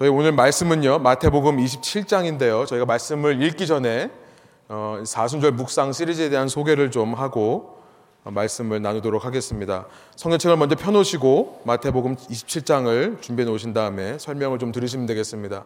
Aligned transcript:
저희 0.00 0.08
오늘 0.08 0.32
말씀은요 0.32 1.00
마태복음 1.00 1.58
27장인데요. 1.58 2.66
저희가 2.66 2.86
말씀을 2.86 3.42
읽기 3.42 3.66
전에 3.66 4.10
어, 4.70 5.02
사순절 5.04 5.52
묵상 5.52 5.92
시리즈에 5.92 6.30
대한 6.30 6.48
소개를 6.48 6.90
좀 6.90 7.12
하고 7.12 7.76
어, 8.24 8.30
말씀을 8.30 8.80
나누도록 8.80 9.26
하겠습니다. 9.26 9.84
성경책을 10.16 10.56
먼저 10.56 10.74
펴놓으시고 10.74 11.60
마태복음 11.64 12.16
27장을 12.16 13.20
준비해 13.20 13.46
놓으신 13.46 13.74
다음에 13.74 14.16
설명을 14.18 14.58
좀 14.58 14.72
들으시면 14.72 15.04
되겠습니다. 15.04 15.64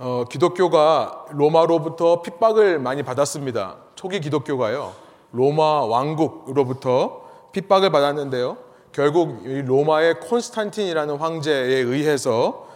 어, 0.00 0.24
기독교가 0.28 1.26
로마로부터 1.30 2.22
핍박을 2.22 2.80
많이 2.80 3.04
받았습니다. 3.04 3.76
초기 3.94 4.18
기독교가요 4.18 4.92
로마 5.30 5.84
왕국으로부터 5.84 7.30
핍박을 7.52 7.92
받았는데요. 7.92 8.56
결국 8.90 9.44
로마의 9.44 10.18
콘스탄틴이라는 10.18 11.16
황제에 11.18 11.76
의해서 11.78 12.69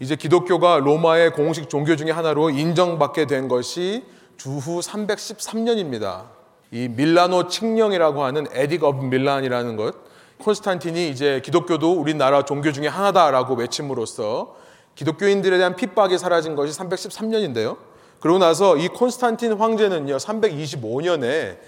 이제 0.00 0.16
기독교가 0.16 0.78
로마의 0.78 1.34
공식 1.34 1.68
종교 1.68 1.94
중의 1.94 2.14
하나로 2.14 2.48
인정받게 2.48 3.26
된 3.26 3.48
것이 3.48 4.02
주후 4.38 4.80
313년입니다. 4.80 6.22
이 6.70 6.88
밀라노 6.88 7.48
칙령이라고 7.48 8.24
하는 8.24 8.46
Edict 8.46 8.82
of 8.82 9.04
Milan이라는 9.04 9.76
것, 9.76 9.94
콘스탄틴이 10.38 11.10
이제 11.10 11.42
기독교도 11.44 11.92
우리나라 11.92 12.46
종교 12.46 12.72
중의 12.72 12.88
하나다라고 12.88 13.56
외침으로써 13.56 14.56
기독교인들에 14.94 15.58
대한 15.58 15.76
핍박이 15.76 16.16
사라진 16.16 16.56
것이 16.56 16.78
313년인데요. 16.78 17.76
그러고 18.20 18.38
나서 18.38 18.78
이 18.78 18.88
콘스탄틴 18.88 19.52
황제는요, 19.52 20.16
325년에 20.16 21.58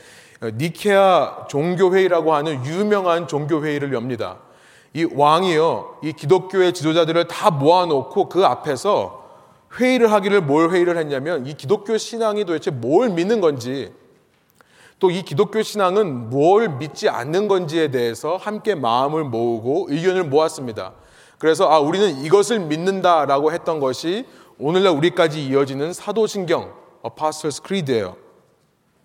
니케아 0.54 1.48
종교회의라고 1.48 2.32
하는 2.32 2.64
유명한 2.64 3.28
종교회의를 3.28 3.92
엽니다. 3.92 4.38
이 4.94 5.06
왕이요, 5.12 5.98
이 6.02 6.12
기독교의 6.12 6.74
지도자들을 6.74 7.28
다 7.28 7.50
모아놓고 7.50 8.28
그 8.28 8.44
앞에서 8.44 9.22
회의를 9.78 10.12
하기를 10.12 10.42
뭘 10.42 10.70
회의를 10.70 10.98
했냐면 10.98 11.46
이 11.46 11.54
기독교 11.54 11.96
신앙이 11.96 12.44
도대체 12.44 12.70
뭘 12.70 13.08
믿는 13.08 13.40
건지 13.40 13.92
또 15.02 15.10
이 15.10 15.22
기독교 15.22 15.60
신앙은 15.62 16.30
뭘 16.30 16.68
믿지 16.68 17.08
않는 17.08 17.48
건지에 17.48 17.90
대해서 17.90 18.36
함께 18.36 18.76
마음을 18.76 19.24
모으고 19.24 19.86
의견을 19.88 20.22
모았습니다. 20.22 20.92
그래서 21.38 21.68
아, 21.68 21.80
우리는 21.80 22.22
이것을 22.22 22.60
믿는다라고 22.60 23.50
했던 23.50 23.80
것이 23.80 24.24
오늘날 24.60 24.92
우리까지 24.92 25.44
이어지는 25.44 25.92
사도신경, 25.92 26.72
Apostles' 27.04 27.60
Creed예요. 27.66 28.16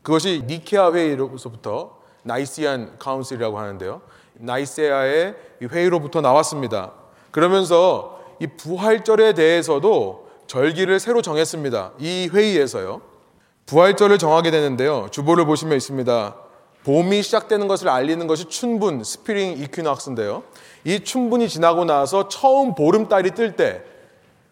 그것이 0.04 0.44
니케아 0.46 0.94
회의로부터 0.94 1.98
Nicaean 2.22 3.00
Council이라고 3.00 3.58
하는데요. 3.58 4.02
나이세아의 4.40 5.36
회의로부터 5.72 6.22
나왔습니다. 6.22 6.94
그러면서 7.32 8.20
이 8.40 8.48
부활절에 8.48 9.34
대해서도 9.34 10.28
절기를 10.48 11.00
새로 11.00 11.22
정했습니다. 11.22 11.94
이 12.00 12.30
회의에서요. 12.34 13.02
부활절을 13.66 14.18
정하게 14.18 14.52
되는데요. 14.52 15.08
주보를 15.12 15.46
보시면 15.46 15.76
있습니다. 15.76 16.36
봄이 16.84 17.22
시작되는 17.22 17.68
것을 17.68 17.90
알리는 17.90 18.26
것이 18.28 18.46
춘분, 18.46 19.04
spring 19.04 19.58
equinox인데요. 19.58 20.44
이 20.86 21.02
춘분이 21.02 21.50
지나고 21.50 21.84
나서 21.84 22.30
처음 22.30 22.76
보름달이 22.76 23.32
뜰 23.32 23.58
때, 23.58 23.84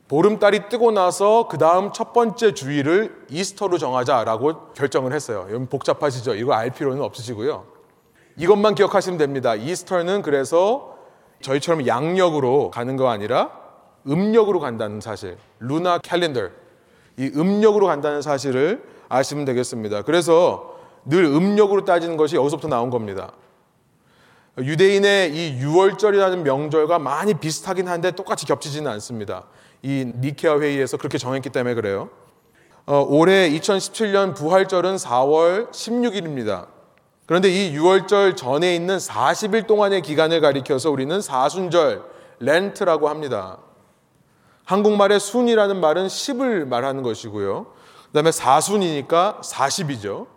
보름달이 0.09 0.67
뜨고 0.69 0.91
나서 0.91 1.47
그 1.47 1.57
다음 1.57 1.93
첫 1.93 2.11
번째 2.11 2.53
주일을 2.53 3.25
이스터로 3.29 3.77
정하자라고 3.77 4.73
결정을 4.73 5.13
했어요. 5.13 5.45
여러분 5.47 5.67
복잡하시죠? 5.67 6.35
이거 6.35 6.53
알 6.53 6.69
필요는 6.71 7.01
없으시고요. 7.01 7.74
이것만 8.37 8.75
기억하시면 8.75 9.17
됩니다. 9.17 9.55
이스터는 9.55 10.21
그래서 10.21 10.97
저희처럼 11.41 11.87
양력으로 11.87 12.71
가는 12.71 12.97
거 12.97 13.09
아니라 13.09 13.51
음력으로 14.07 14.59
간다는 14.59 15.01
사실. 15.01 15.37
루나 15.59 15.99
캘린더. 15.99 16.49
이 17.17 17.31
음력으로 17.35 17.87
간다는 17.87 18.21
사실을 18.21 18.83
아시면 19.07 19.45
되겠습니다. 19.45 20.01
그래서 20.01 20.75
늘 21.05 21.23
음력으로 21.23 21.85
따지는 21.85 22.17
것이 22.17 22.35
여기서부터 22.35 22.67
나온 22.67 22.89
겁니다. 22.89 23.31
유대인의 24.57 25.35
이 25.35 25.61
6월절이라는 25.61 26.37
명절과 26.37 26.99
많이 26.99 27.33
비슷하긴 27.33 27.87
한데 27.87 28.11
똑같이 28.11 28.45
겹치지는 28.45 28.89
않습니다. 28.93 29.45
이 29.81 30.11
니케아 30.15 30.59
회의에서 30.59 30.97
그렇게 30.97 31.17
정했기 31.17 31.49
때문에 31.49 31.75
그래요. 31.75 32.09
어, 32.85 33.05
올해 33.07 33.49
2017년 33.49 34.35
부활절은 34.35 34.95
4월 34.95 35.71
16일입니다. 35.71 36.74
그런데 37.25 37.49
이 37.49 37.75
6월절 37.75 38.37
전에 38.37 38.75
있는 38.75 38.97
40일 38.97 39.65
동안의 39.67 40.01
기간을 40.01 40.41
가리켜서 40.41 40.91
우리는 40.91 41.19
사순절, 41.21 42.03
렌트라고 42.39 43.09
합니다. 43.09 43.57
한국말의 44.65 45.19
순이라는 45.19 45.79
말은 45.79 46.07
10을 46.07 46.67
말하는 46.67 47.03
것이고요. 47.03 47.65
그 47.65 48.11
다음에 48.13 48.31
사순이니까 48.31 49.41
40이죠. 49.43 50.27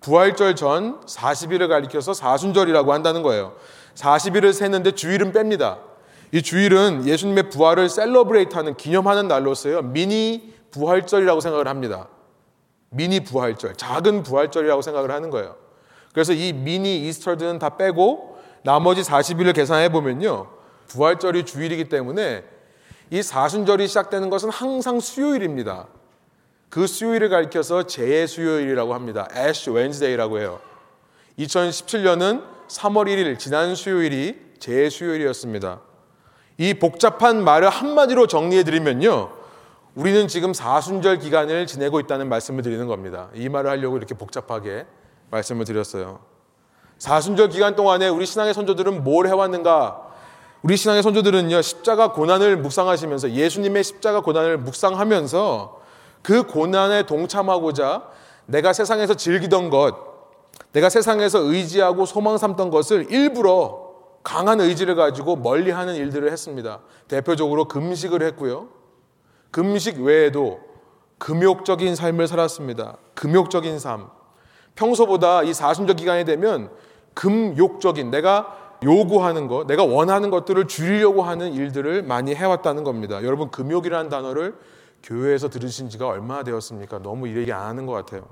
부활절 0.00 0.56
전 0.56 1.00
40일을 1.02 1.68
가리켜서 1.68 2.14
사순절이라고 2.14 2.92
한다는 2.92 3.22
거예요. 3.22 3.54
40일을 3.94 4.52
세는데 4.52 4.92
주일은 4.92 5.32
뺍니다. 5.32 5.78
이 6.32 6.42
주일은 6.42 7.06
예수님의 7.06 7.50
부활을 7.50 7.88
celebrate 7.88 8.54
하는 8.54 8.76
기념하는 8.76 9.28
날로서요. 9.28 9.82
미니 9.82 10.54
부활절이라고 10.70 11.40
생각을 11.40 11.68
합니다. 11.68 12.08
미니 12.88 13.20
부활절, 13.20 13.76
작은 13.76 14.22
부활절이라고 14.22 14.80
생각을 14.82 15.10
하는 15.10 15.30
거예요. 15.30 15.56
그래서 16.12 16.32
이 16.32 16.52
mini 16.52 17.08
Easter들은 17.08 17.58
다 17.58 17.76
빼고 17.76 18.38
나머지 18.62 19.02
40일을 19.02 19.54
계산해 19.54 19.90
보면요. 19.90 20.48
부활절이 20.88 21.44
주일이기 21.44 21.88
때문에 21.88 22.44
이 23.10 23.22
사순절이 23.22 23.88
시작되는 23.88 24.30
것은 24.30 24.50
항상 24.50 25.00
수요일입니다. 25.00 25.86
그 26.68 26.86
수요일을 26.86 27.28
가리켜서 27.28 27.84
제 27.84 28.26
수요일이라고 28.26 28.94
합니다. 28.94 29.28
Ash 29.36 29.70
Wednesday라고 29.70 30.38
해요. 30.38 30.60
2017년은 31.38 32.44
3월 32.68 33.06
1일 33.06 33.38
지난 33.38 33.74
수요일이 33.74 34.38
제 34.58 34.88
수요일이었습니다. 34.88 35.80
이 36.58 36.74
복잡한 36.74 37.42
말을 37.42 37.70
한마디로 37.70 38.26
정리해 38.26 38.62
드리면요. 38.62 39.32
우리는 39.94 40.28
지금 40.28 40.54
사순절 40.54 41.18
기간을 41.18 41.66
지내고 41.66 41.98
있다는 42.00 42.28
말씀을 42.28 42.62
드리는 42.62 42.86
겁니다. 42.86 43.30
이 43.34 43.48
말을 43.48 43.70
하려고 43.70 43.96
이렇게 43.96 44.14
복잡하게 44.14 44.86
말씀을 45.30 45.64
드렸어요. 45.64 46.20
사순절 46.98 47.48
기간 47.48 47.76
동안에 47.76 48.08
우리 48.08 48.26
신앙의 48.26 48.52
선조들은 48.52 49.04
뭘 49.04 49.26
해왔는가? 49.26 50.08
우리 50.62 50.76
신앙의 50.76 51.02
선조들은요, 51.02 51.62
십자가 51.62 52.12
고난을 52.12 52.58
묵상하시면서 52.58 53.30
예수님의 53.30 53.82
십자가 53.82 54.20
고난을 54.20 54.58
묵상하면서 54.58 55.80
그 56.22 56.42
고난에 56.42 57.04
동참하고자 57.04 58.02
내가 58.44 58.72
세상에서 58.72 59.14
즐기던 59.14 59.70
것, 59.70 59.94
내가 60.72 60.90
세상에서 60.90 61.38
의지하고 61.38 62.04
소망 62.04 62.36
삼던 62.36 62.70
것을 62.70 63.10
일부러 63.10 63.90
강한 64.22 64.60
의지를 64.60 64.96
가지고 64.96 65.36
멀리 65.36 65.70
하는 65.70 65.94
일들을 65.94 66.30
했습니다. 66.30 66.80
대표적으로 67.08 67.66
금식을 67.66 68.22
했고요. 68.22 68.68
금식 69.50 70.00
외에도 70.00 70.60
금욕적인 71.18 71.96
삶을 71.96 72.26
살았습니다. 72.28 72.98
금욕적인 73.14 73.78
삶. 73.78 74.10
평소보다 74.74 75.42
이 75.42 75.52
사순절 75.52 75.96
기간이 75.96 76.24
되면 76.24 76.70
금욕적인 77.14 78.10
내가 78.10 78.56
요구하는 78.82 79.46
것, 79.46 79.66
내가 79.66 79.84
원하는 79.84 80.30
것들을 80.30 80.66
줄이려고 80.66 81.22
하는 81.22 81.52
일들을 81.52 82.02
많이 82.02 82.34
해왔다는 82.34 82.84
겁니다. 82.84 83.22
여러분 83.22 83.50
금욕이라는 83.50 84.08
단어를 84.08 84.54
교회에서 85.02 85.48
들으신 85.50 85.88
지가 85.88 86.08
얼마나 86.08 86.42
되었습니까? 86.42 86.98
너무 86.98 87.28
얘기 87.28 87.52
안 87.52 87.62
하는 87.62 87.86
것 87.86 87.92
같아요. 87.92 88.26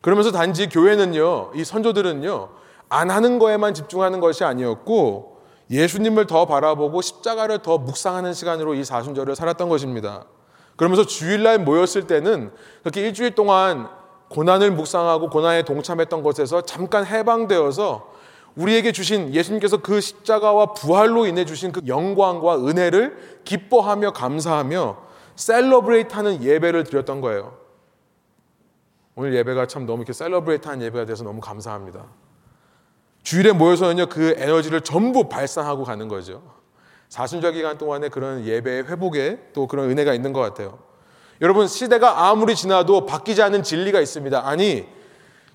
그러면서 0.00 0.32
단지 0.32 0.68
교회는요, 0.68 1.52
이 1.54 1.64
선조들은요, 1.64 2.48
안 2.88 3.10
하는 3.10 3.38
거에만 3.38 3.74
집중하는 3.74 4.20
것이 4.20 4.44
아니었고 4.44 5.38
예수님을 5.70 6.26
더 6.26 6.44
바라보고 6.44 7.00
십자가를 7.00 7.60
더 7.62 7.78
묵상하는 7.78 8.34
시간으로 8.34 8.74
이 8.74 8.84
사순절을 8.84 9.34
살았던 9.34 9.68
것입니다. 9.68 10.26
그러면서 10.76 11.04
주일날 11.06 11.60
모였을 11.60 12.06
때는 12.06 12.50
그렇게 12.82 13.00
일주일 13.00 13.34
동안 13.34 13.88
고난을 14.34 14.72
묵상하고 14.72 15.30
고난에 15.30 15.62
동참했던 15.62 16.24
것에서 16.24 16.62
잠깐 16.62 17.06
해방되어서 17.06 18.12
우리에게 18.56 18.90
주신 18.90 19.32
예수님께서 19.32 19.76
그 19.76 20.00
십자가와 20.00 20.74
부활로 20.74 21.26
인해 21.26 21.44
주신 21.44 21.70
그 21.70 21.82
영광과 21.86 22.58
은혜를 22.66 23.40
기뻐하며 23.44 24.12
감사하며 24.12 24.96
celebrate 25.36 26.14
하는 26.14 26.42
예배를 26.42 26.82
드렸던 26.82 27.20
거예요. 27.20 27.56
오늘 29.14 29.34
예배가 29.34 29.68
참 29.68 29.86
너무 29.86 29.98
이렇게 29.98 30.12
celebrate 30.12 30.66
하는 30.66 30.84
예배가 30.84 31.04
돼서 31.04 31.22
너무 31.22 31.40
감사합니다. 31.40 32.04
주일에 33.22 33.52
모여서는요, 33.52 34.06
그 34.06 34.34
에너지를 34.36 34.80
전부 34.80 35.28
발산하고 35.28 35.84
가는 35.84 36.08
거죠. 36.08 36.42
사순절 37.08 37.52
기간 37.52 37.78
동안에 37.78 38.08
그런 38.08 38.44
예배의 38.44 38.88
회복에 38.88 39.50
또 39.52 39.68
그런 39.68 39.90
은혜가 39.90 40.12
있는 40.12 40.32
것 40.32 40.40
같아요. 40.40 40.93
여러분, 41.40 41.66
시대가 41.66 42.28
아무리 42.28 42.54
지나도 42.54 43.06
바뀌지 43.06 43.42
않는 43.42 43.62
진리가 43.62 44.00
있습니다. 44.00 44.46
아니, 44.46 44.86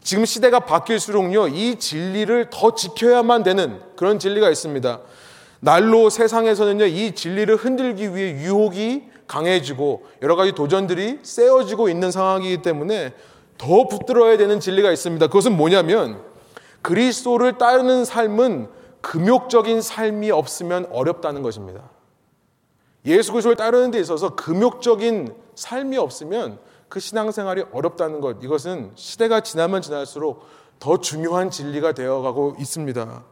지금 0.01 0.25
시대가 0.25 0.59
바뀔수록요, 0.61 1.47
이 1.47 1.77
진리를 1.77 2.49
더 2.49 2.73
지켜야만 2.73 3.43
되는 3.43 3.79
그런 3.95 4.19
진리가 4.19 4.49
있습니다. 4.49 4.99
날로 5.61 6.09
세상에서는요, 6.09 6.85
이 6.85 7.13
진리를 7.13 7.55
흔들기 7.55 8.15
위해 8.15 8.31
유혹이 8.31 9.03
강해지고 9.27 10.05
여러 10.21 10.35
가지 10.35 10.53
도전들이 10.53 11.19
세워지고 11.21 11.89
있는 11.89 12.11
상황이기 12.11 12.61
때문에 12.61 13.13
더 13.57 13.87
붙들어야 13.87 14.37
되는 14.37 14.59
진리가 14.59 14.91
있습니다. 14.91 15.27
그것은 15.27 15.55
뭐냐면 15.55 16.21
그리스도를 16.81 17.57
따르는 17.57 18.05
삶은 18.05 18.69
금욕적인 19.01 19.81
삶이 19.81 20.31
없으면 20.31 20.87
어렵다는 20.91 21.41
것입니다. 21.41 21.89
예수 23.05 23.31
그리스도를 23.31 23.55
따르는 23.55 23.91
데 23.91 23.99
있어서 23.99 24.35
금욕적인 24.35 25.33
삶이 25.55 25.97
없으면 25.97 26.59
그 26.89 26.99
신앙생활이 26.99 27.65
어렵다는 27.71 28.19
것 28.19 28.43
이것은 28.43 28.91
시대가 28.95 29.39
지나면 29.41 29.81
지날수록 29.81 30.45
더 30.79 30.97
중요한 30.97 31.49
진리가 31.49 31.93
되어가고 31.93 32.55
있습니다. 32.59 33.23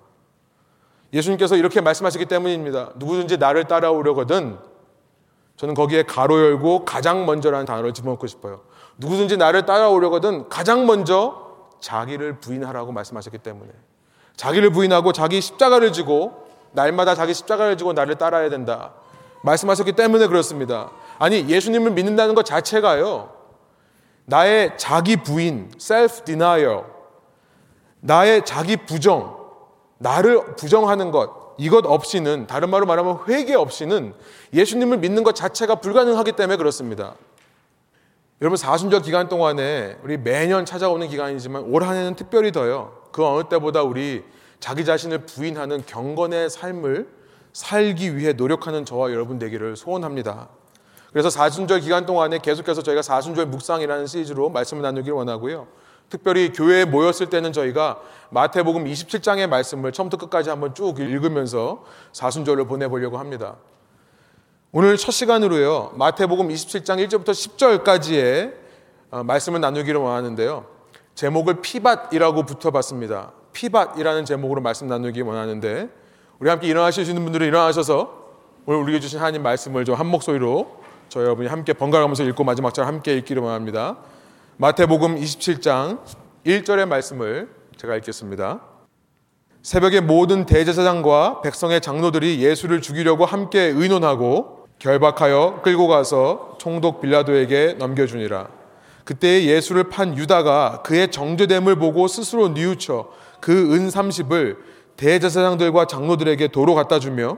예수님께서 1.13 1.55
이렇게 1.55 1.81
말씀하시기 1.81 2.25
때문입니다. 2.25 2.91
누구든지 2.95 3.37
나를 3.37 3.65
따라오려거든 3.65 4.57
저는 5.55 5.73
거기에 5.73 6.03
가로 6.03 6.39
열고 6.39 6.85
가장 6.85 7.25
먼저라는 7.25 7.65
단어를 7.65 7.93
집어넣고 7.93 8.27
싶어요. 8.27 8.61
누구든지 8.97 9.37
나를 9.37 9.65
따라오려거든 9.65 10.49
가장 10.49 10.85
먼저 10.85 11.47
자기를 11.79 12.39
부인하라고 12.39 12.91
말씀하셨기 12.91 13.39
때문에 13.39 13.71
자기를 14.35 14.71
부인하고 14.71 15.13
자기 15.13 15.41
십자가를 15.41 15.93
지고 15.93 16.47
날마다 16.73 17.15
자기 17.15 17.33
십자가를 17.33 17.77
지고 17.77 17.93
나를 17.93 18.15
따라야 18.15 18.49
된다. 18.49 18.93
말씀하셨기 19.47 19.93
때문에 19.93 20.27
그렇습니다. 20.27 20.91
아니 21.19 21.47
예수님을 21.47 21.91
믿는다는 21.91 22.35
것 22.35 22.45
자체가요. 22.45 23.31
나의 24.25 24.77
자기 24.77 25.15
부인, 25.15 25.71
self 25.79 26.25
denial, 26.25 26.83
나의 28.01 28.45
자기 28.45 28.75
부정, 28.75 29.37
나를 29.99 30.55
부정하는 30.55 31.11
것, 31.11 31.55
이것 31.57 31.85
없이는, 31.85 32.45
다른 32.45 32.69
말로 32.69 32.85
말하면 32.85 33.19
회개 33.27 33.55
없이는 33.55 34.13
예수님을 34.53 34.97
믿는 34.97 35.23
것 35.23 35.33
자체가 35.33 35.75
불가능하기 35.75 36.33
때문에 36.33 36.57
그렇습니다. 36.57 37.15
여러분, 38.41 38.57
사순절 38.57 39.01
기간 39.01 39.29
동안에 39.29 39.97
우리 40.03 40.17
매년 40.17 40.65
찾아오는 40.65 41.07
기간이지만 41.07 41.63
올 41.63 41.83
한 41.83 41.95
해는 41.95 42.15
특별히 42.15 42.51
더요. 42.51 42.91
그 43.11 43.25
어느 43.25 43.47
때보다 43.47 43.81
우리 43.81 44.23
자기 44.59 44.83
자신을 44.85 45.19
부인하는 45.19 45.83
경건의 45.85 46.49
삶을 46.49 47.16
살기 47.53 48.17
위해 48.17 48.33
노력하는 48.33 48.85
저와 48.85 49.11
여러분 49.11 49.39
되기를 49.39 49.75
소원합니다. 49.75 50.49
그래서 51.11 51.29
사순절 51.29 51.79
기간 51.81 52.05
동안에 52.05 52.39
계속해서 52.39 52.83
저희가 52.83 53.01
사순절 53.01 53.47
묵상이라는 53.47 54.07
시리즈로 54.07 54.49
말씀을 54.49 54.83
나누기를 54.83 55.15
원하고요. 55.15 55.67
특별히 56.09 56.53
교회에 56.53 56.85
모였을 56.85 57.29
때는 57.29 57.51
저희가 57.51 57.99
마태복음 58.29 58.85
27장의 58.85 59.47
말씀을 59.47 59.91
처음부터 59.91 60.25
끝까지 60.25 60.49
한번 60.49 60.73
쭉 60.73 60.99
읽으면서 60.99 61.83
사순절을 62.13 62.67
보내보려고 62.67 63.17
합니다. 63.17 63.57
오늘 64.71 64.97
첫 64.97 65.11
시간으로요. 65.11 65.93
마태복음 65.95 66.49
27장 66.49 67.05
1절부터 67.07 67.29
10절까지의 67.29 68.53
어, 69.09 69.23
말씀을 69.23 69.61
나누기를 69.61 69.99
원하는데요. 69.99 70.65
제목을 71.15 71.61
피밭이라고 71.61 72.43
붙여봤습니다. 72.43 73.31
피밭이라는 73.53 74.25
제목으로 74.25 74.61
말씀 74.61 74.87
나누기 74.87 75.21
원하는데 75.21 75.89
우리 76.39 76.49
함께 76.49 76.67
일어나실 76.67 77.05
수 77.05 77.11
있는 77.11 77.23
분들은 77.23 77.47
일어나셔서 77.47 78.27
오늘 78.65 78.81
우리에게 78.81 78.99
주신 78.99 79.19
하나님 79.19 79.43
말씀을 79.43 79.85
좀 79.85 79.95
한 79.95 80.05
목소리로 80.07 80.77
저희 81.09 81.23
여러분이 81.23 81.47
함께 81.47 81.73
번갈아가면서 81.73 82.23
읽고 82.25 82.43
마지막 82.43 82.73
절 82.73 82.85
함께 82.85 83.15
읽기를 83.17 83.41
원합니다. 83.41 83.97
마태복음 84.57 85.15
27장 85.15 85.99
1절의 86.45 86.85
말씀을 86.87 87.49
제가 87.77 87.95
읽겠습니다. 87.97 88.59
새벽에 89.63 89.99
모든 89.99 90.45
대제사장과 90.45 91.41
백성의 91.41 91.81
장로들이 91.81 92.41
예수를 92.43 92.81
죽이려고 92.81 93.25
함께 93.25 93.61
의논하고 93.61 94.67
결박하여 94.79 95.61
끌고 95.63 95.87
가서 95.87 96.55
총독 96.59 97.01
빌라도에게 97.01 97.75
넘겨주니라. 97.79 98.49
그때 99.03 99.45
예수를 99.45 99.89
판 99.89 100.17
유다가 100.17 100.83
그의 100.83 101.09
정죄됨을 101.09 101.77
보고 101.77 102.07
스스로 102.07 102.49
뉘우쳐 102.49 103.09
그 103.39 103.73
은 103.73 103.87
30을 103.87 104.57
대제사장들과 104.97 105.85
장로들에게 105.85 106.49
도로 106.49 106.75
갖다 106.75 106.99
주며 106.99 107.37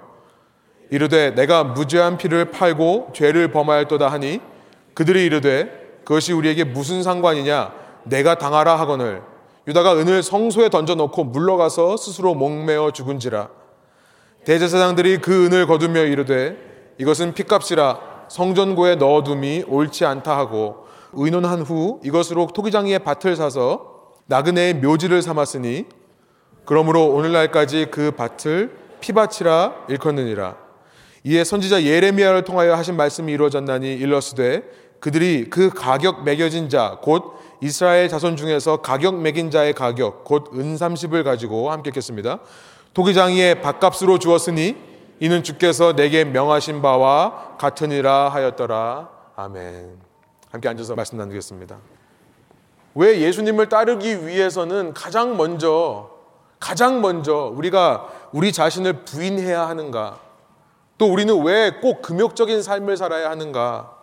이르되 0.90 1.32
내가 1.36 1.64
무죄한 1.64 2.18
피를 2.18 2.52
팔고 2.52 3.10
죄를 3.14 3.52
범하였도다 3.52 4.08
하니 4.08 4.42
그들이 4.94 5.26
이르되 5.26 6.00
그것이 6.04 6.34
우리에게 6.34 6.64
무슨 6.64 7.04
상관이냐? 7.04 7.74
내가 8.06 8.36
당하라 8.36 8.76
하거늘 8.80 9.22
유다가 9.68 9.96
은을 9.96 10.24
성소에 10.24 10.70
던져놓고 10.70 11.26
물러가서 11.26 11.98
스스로 11.98 12.34
목매어 12.34 12.92
죽은지라 12.92 13.50
대제사장들이 14.46 15.20
그 15.20 15.46
은을 15.46 15.68
거두며 15.68 16.06
이르되 16.06 16.58
이것은 16.98 17.34
피값이라 17.34 18.00
성전고에 18.30 18.96
넣어둠이 18.96 19.66
옳지 19.68 20.06
않다 20.06 20.38
하고 20.38 20.88
의논한 21.14 21.62
후 21.62 22.00
이것으로 22.04 22.48
토기장이의 22.48 23.00
밭을 23.00 23.36
사서 23.36 24.14
나그네의 24.28 24.76
묘지를 24.76 25.22
삼았으니 25.22 25.86
그러므로 26.66 27.08
오늘날까지 27.08 27.88
그 27.92 28.12
밭을 28.12 28.78
피밭이라 29.00 29.86
일컫느니라 29.90 30.56
이에 31.24 31.44
선지자 31.44 31.84
예레미야를 31.84 32.44
통하여 32.44 32.76
하신 32.76 32.96
말씀이 32.96 33.32
이루어졌나니 33.34 33.94
일러스되 33.96 34.64
그들이 35.00 35.50
그 35.50 35.70
가격 35.70 36.24
매겨진 36.24 36.70
자, 36.70 36.98
곧 37.02 37.34
이스라엘 37.62 38.08
자손 38.08 38.36
중에서 38.36 38.78
가격 38.78 39.20
매긴 39.22 39.52
자의 39.52 39.74
가격, 39.74 40.24
곧은 40.24 40.76
30을 40.76 41.24
가지고 41.24 41.72
함께 41.72 41.92
했습니다. 41.96 42.40
토기장이의 42.94 43.62
밥값으로 43.62 44.20
주었으니 44.20 44.78
이는 45.20 45.44
주께서 45.44 45.94
내게 45.94 46.24
명하신 46.24 46.82
바와 46.82 47.58
같으니라 47.58 48.30
하였더라. 48.30 49.10
아멘. 49.36 49.98
함께 50.52 50.70
앉아서 50.70 50.96
말씀 50.96 51.18
나누겠습니다. 51.18 51.78
왜 52.96 53.20
예수님을 53.20 53.70
따르기 53.70 54.26
위해서는 54.26 54.94
가장 54.94 55.38
먼저, 55.38 56.10
가장 56.60 57.02
먼저 57.02 57.52
우리가 57.56 58.10
우리 58.32 58.52
자신을 58.52 59.06
부인해야 59.06 59.68
하는가? 59.68 60.20
또 60.98 61.12
우리는 61.12 61.42
왜 61.44 61.72
꼭 61.82 62.02
금욕적인 62.02 62.62
삶을 62.62 62.98
살아야 62.98 63.30
하는가? 63.30 63.96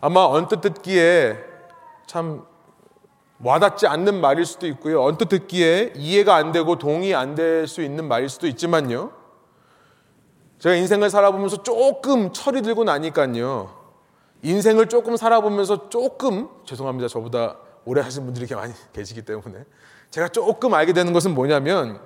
아마 0.00 0.22
언뜻 0.24 0.60
듣기에 0.60 1.38
참 2.06 2.44
와닿지 3.44 3.86
않는 3.86 4.20
말일 4.20 4.44
수도 4.44 4.66
있고요. 4.68 5.02
언뜻 5.02 5.28
듣기에 5.28 5.92
이해가 5.96 6.34
안 6.34 6.52
되고 6.52 6.76
동의 6.78 7.14
안 7.14 7.34
될 7.34 7.66
수 7.68 7.82
있는 7.82 8.06
말일 8.08 8.28
수도 8.28 8.46
있지만요. 8.48 9.12
제가 10.58 10.74
인생을 10.76 11.10
살아보면서 11.10 11.62
조금 11.62 12.32
철이 12.32 12.62
들고 12.62 12.84
나니까요. 12.84 13.70
인생을 14.42 14.88
조금 14.88 15.16
살아보면서 15.16 15.88
조금 15.88 16.48
죄송합니다. 16.64 17.08
저보다 17.08 17.56
오래 17.84 18.00
하신 18.00 18.24
분들이 18.24 18.44
이렇게 18.46 18.54
많이 18.56 18.72
계시기 18.92 19.22
때문에 19.22 19.64
제가 20.12 20.28
조금 20.28 20.74
알게 20.74 20.92
되는 20.92 21.12
것은 21.12 21.34
뭐냐면 21.34 21.98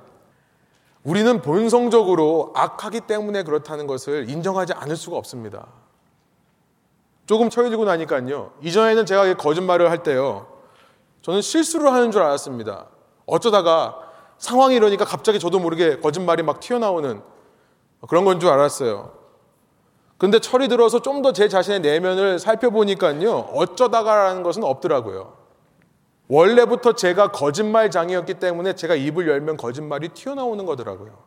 우리는 1.02 1.42
본성적으로 1.42 2.52
악하기 2.54 3.00
때문에 3.02 3.42
그렇다는 3.42 3.86
것을 3.86 4.30
인정하지 4.30 4.72
않을 4.72 4.96
수가 4.96 5.16
없습니다. 5.16 5.66
조금 7.26 7.50
처해지고 7.50 7.84
나니까요. 7.84 8.52
이전에는 8.62 9.04
제가 9.06 9.34
거짓말을 9.34 9.90
할 9.90 10.02
때요. 10.04 10.46
저는 11.22 11.42
실수를 11.42 11.92
하는 11.92 12.12
줄 12.12 12.22
알았습니다. 12.22 12.86
어쩌다가 13.26 13.98
상황이 14.38 14.76
이러니까 14.76 15.04
갑자기 15.04 15.40
저도 15.40 15.58
모르게 15.58 15.98
거짓말이 15.98 16.44
막 16.44 16.60
튀어나오는 16.60 17.20
그런 18.08 18.24
건 18.24 18.38
줄 18.38 18.48
알았어요. 18.50 19.12
근데 20.18 20.38
철이 20.38 20.68
들어서 20.68 21.00
좀 21.02 21.22
더 21.22 21.32
제 21.32 21.48
자신의 21.48 21.80
내면을 21.80 22.38
살펴보니까요. 22.38 23.36
어쩌다가라는 23.52 24.44
것은 24.44 24.62
없더라고요. 24.62 25.45
원래부터 26.28 26.94
제가 26.94 27.30
거짓말장이었기 27.30 28.34
때문에 28.34 28.74
제가 28.74 28.94
입을 28.94 29.28
열면 29.28 29.56
거짓말이 29.56 30.08
튀어나오는 30.08 30.64
거더라고요. 30.66 31.24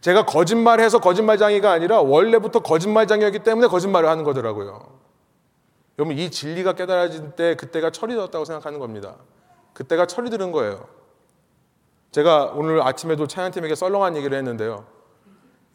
제가 0.00 0.26
거짓말해서 0.26 1.00
거짓말장이가 1.00 1.70
아니라 1.70 2.00
원래부터 2.02 2.60
거짓말장이었기 2.60 3.40
때문에 3.40 3.68
거짓말을 3.68 4.08
하는 4.08 4.24
거더라고요. 4.24 5.00
여러분 5.98 6.18
이 6.18 6.30
진리가 6.30 6.72
깨달아진 6.72 7.32
때 7.36 7.54
그때가 7.54 7.90
철이 7.90 8.14
들었다고 8.14 8.44
생각하는 8.44 8.78
겁니다. 8.78 9.16
그때가 9.72 10.06
철이 10.06 10.28
들은 10.28 10.52
거예요. 10.52 10.88
제가 12.10 12.52
오늘 12.54 12.82
아침에도 12.82 13.26
차연팀에게 13.26 13.74
썰렁한 13.74 14.16
얘기를 14.16 14.36
했는데요. 14.36 14.84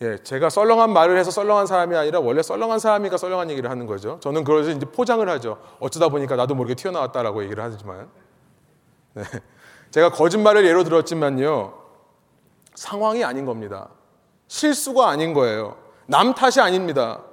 예, 0.01 0.17
제가 0.17 0.49
썰렁한 0.49 0.93
말을 0.93 1.17
해서 1.17 1.31
썰렁한 1.31 1.65
사람이 1.65 1.95
아니라 1.95 2.19
원래 2.19 2.43
썰렁한 2.43 2.77
사람이니까 2.79 3.17
썰렁한 3.17 3.49
얘기를 3.49 3.69
하는 3.69 3.87
거죠. 3.87 4.19
저는 4.21 4.43
그래서 4.43 4.69
이제 4.69 4.85
포장을 4.85 5.27
하죠. 5.27 5.57
어쩌다 5.79 6.09
보니까 6.09 6.35
나도 6.35 6.53
모르게 6.53 6.75
튀어나왔다라고 6.75 7.43
얘기를 7.43 7.63
하지만. 7.63 8.07
네. 9.13 9.23
제가 9.89 10.11
거짓말을 10.11 10.65
예로 10.65 10.83
들었지만요. 10.83 11.73
상황이 12.75 13.23
아닌 13.23 13.45
겁니다. 13.45 13.89
실수가 14.47 15.07
아닌 15.07 15.33
거예요. 15.33 15.77
남 16.05 16.35
탓이 16.35 16.61
아닙니다. 16.61 17.23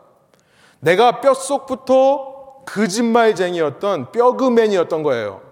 내가 0.80 1.21
뼛속부터 1.21 2.62
거짓말쟁이였던 2.66 4.12
뼈그맨이었던 4.12 5.02
거예요. 5.02 5.42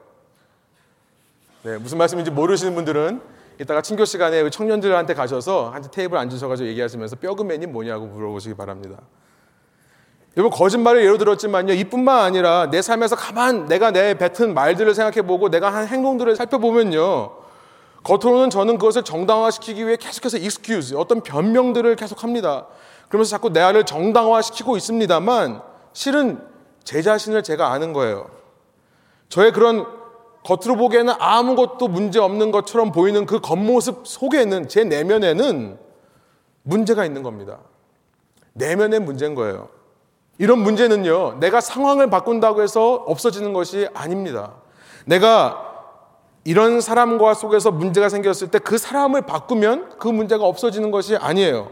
네, 1.62 1.76
무슨 1.76 1.98
말씀인지 1.98 2.30
모르시는 2.30 2.74
분들은 2.74 3.31
이따가 3.60 3.82
친교 3.82 4.04
시간에 4.04 4.48
청년들한테 4.48 5.14
가셔서 5.14 5.70
한 5.70 5.82
테이블 5.90 6.18
앉으셔가지고 6.18 6.68
얘기하시면서 6.70 7.16
뼈그맨이 7.16 7.66
뭐냐고 7.66 8.06
물어보시기 8.06 8.54
바랍니다. 8.54 8.98
여러분 10.36 10.56
거짓말을 10.56 11.04
예로 11.04 11.18
들었지만요. 11.18 11.74
이뿐만 11.74 12.20
아니라 12.20 12.70
내 12.70 12.80
삶에서 12.80 13.16
가만 13.16 13.66
내가 13.66 13.90
내 13.90 14.14
뱉은 14.14 14.54
말들을 14.54 14.94
생각해 14.94 15.22
보고 15.22 15.50
내가 15.50 15.72
한 15.72 15.86
행동들을 15.86 16.34
살펴보면요. 16.36 17.42
겉으로는 18.02 18.50
저는 18.50 18.78
그것을 18.78 19.04
정당화시키기 19.04 19.86
위해 19.86 19.96
계속해서 19.96 20.38
excuse, 20.38 20.96
어떤 20.96 21.22
변명들을 21.22 21.94
계속합니다. 21.96 22.66
그러면서 23.08 23.30
자꾸 23.30 23.50
내 23.50 23.60
안을 23.60 23.84
정당화시키고 23.84 24.76
있습니다만 24.76 25.62
실은 25.92 26.40
제 26.82 27.02
자신을 27.02 27.42
제가 27.42 27.70
아는 27.70 27.92
거예요. 27.92 28.30
저의 29.28 29.52
그런 29.52 29.86
겉으로 30.44 30.76
보기에는 30.76 31.14
아무것도 31.18 31.88
문제 31.88 32.18
없는 32.18 32.50
것처럼 32.50 32.90
보이는 32.92 33.26
그 33.26 33.40
겉모습 33.40 34.06
속에는 34.06 34.68
제 34.68 34.84
내면에는 34.84 35.78
문제가 36.64 37.04
있는 37.04 37.22
겁니다. 37.22 37.58
내면의 38.54 39.00
문제인 39.00 39.34
거예요. 39.34 39.68
이런 40.38 40.58
문제는요, 40.58 41.38
내가 41.40 41.60
상황을 41.60 42.10
바꾼다고 42.10 42.62
해서 42.62 42.94
없어지는 43.06 43.52
것이 43.52 43.88
아닙니다. 43.94 44.54
내가 45.06 45.68
이런 46.44 46.80
사람과 46.80 47.34
속에서 47.34 47.70
문제가 47.70 48.08
생겼을 48.08 48.50
때 48.50 48.58
그 48.58 48.78
사람을 48.78 49.22
바꾸면 49.22 49.98
그 49.98 50.08
문제가 50.08 50.44
없어지는 50.44 50.90
것이 50.90 51.16
아니에요. 51.16 51.70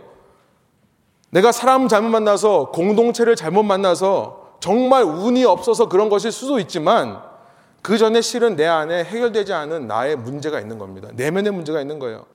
내가 1.31 1.51
사람 1.53 1.89
잘못 1.89 2.09
만나서 2.11 2.71
공동체를 2.71 3.35
잘못 3.37 3.63
만나서 3.63 4.57
정말 4.61 5.05
운이 5.05 5.45
없어서 5.45 5.89
그런 5.89 6.09
것일 6.09 6.31
수도 6.33 6.59
있지만 6.59 7.30
그 7.83 7.97
전에 7.99 8.21
실은 8.21 8.57
내 8.57 8.67
안에 8.67 9.05
해결되지 9.05 9.53
않은 9.53 9.87
나의 9.87 10.17
문제가 10.17 10.61
있는 10.61 10.79
겁니다. 10.79 11.09
내면의 11.15 11.53
문제가 11.53 11.81
있는 11.81 11.99
거예요. 11.99 12.27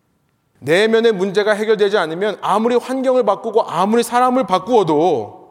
내면의 0.60 1.12
문제가 1.12 1.54
해결되지 1.54 1.98
않으면 1.98 2.38
아무리 2.42 2.76
환경을 2.76 3.24
바꾸고 3.24 3.64
아무리 3.64 4.04
사람을 4.04 4.48
바꾸어도 4.48 5.46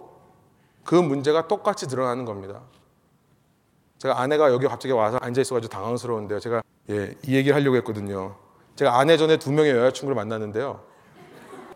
그 0.83 0.95
문제가 0.95 1.47
똑같이 1.47 1.87
드러나는 1.87 2.25
겁니다. 2.25 2.63
제가 3.99 4.21
아내가 4.21 4.51
여기 4.53 4.67
갑자기 4.67 4.93
와서 4.93 5.19
앉아 5.21 5.41
있어가지고 5.41 5.71
당황스러운데요. 5.71 6.41
제가 6.41 6.63
예, 6.91 7.15
이 7.27 7.35
얘기를 7.37 7.55
하려고 7.57 7.77
했거든요. 7.77 8.37
제가 8.77 8.99
아내 8.99 9.17
전에 9.17 9.39
두 9.39 9.53
명의 9.53 9.71
여자친구를 9.71 10.15
만났는데요. 10.15 10.81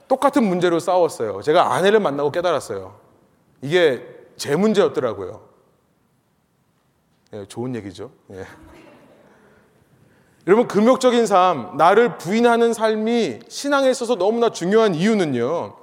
똑같은 0.09 0.45
문제로 0.45 0.81
싸웠어요. 0.81 1.43
제가 1.43 1.75
아내를 1.75 2.01
만나고 2.01 2.33
깨달았어요. 2.33 2.97
이게 3.63 4.05
제 4.37 4.57
문제였더라고요. 4.57 5.48
예, 7.35 7.45
좋은 7.47 7.75
얘기죠. 7.75 8.11
예. 8.33 8.45
여러분, 10.47 10.67
금욕적인 10.67 11.27
삶, 11.27 11.77
나를 11.77 12.17
부인하는 12.17 12.73
삶이 12.73 13.41
신앙에 13.49 13.91
있어서 13.91 14.17
너무나 14.17 14.49
중요한 14.49 14.95
이유는요. 14.95 15.77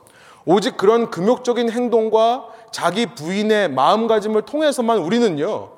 오직 0.46 0.76
그런 0.76 1.12
금욕적인 1.12 1.70
행동과 1.70 2.48
자기 2.72 3.06
부인의 3.06 3.70
마음가짐을 3.70 4.44
통해서만 4.44 4.98
우리는요. 4.98 5.72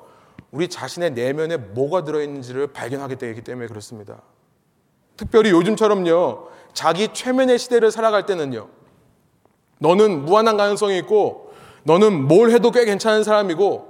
우리 0.50 0.68
자신의 0.68 1.12
내면에 1.12 1.58
뭐가 1.58 2.04
들어있는지를 2.04 2.68
발견하게 2.68 3.16
되기 3.16 3.42
때문에 3.42 3.66
그렇습니다. 3.68 4.22
특별히 5.16 5.50
요즘처럼요. 5.50 6.48
자기 6.72 7.08
최면의 7.12 7.58
시대를 7.58 7.90
살아갈 7.90 8.24
때는요. 8.24 8.68
너는 9.80 10.24
무한한 10.24 10.56
가능성이 10.56 10.98
있고 10.98 11.52
너는 11.82 12.26
뭘 12.26 12.50
해도 12.50 12.70
꽤 12.70 12.84
괜찮은 12.84 13.22
사람이고 13.22 13.87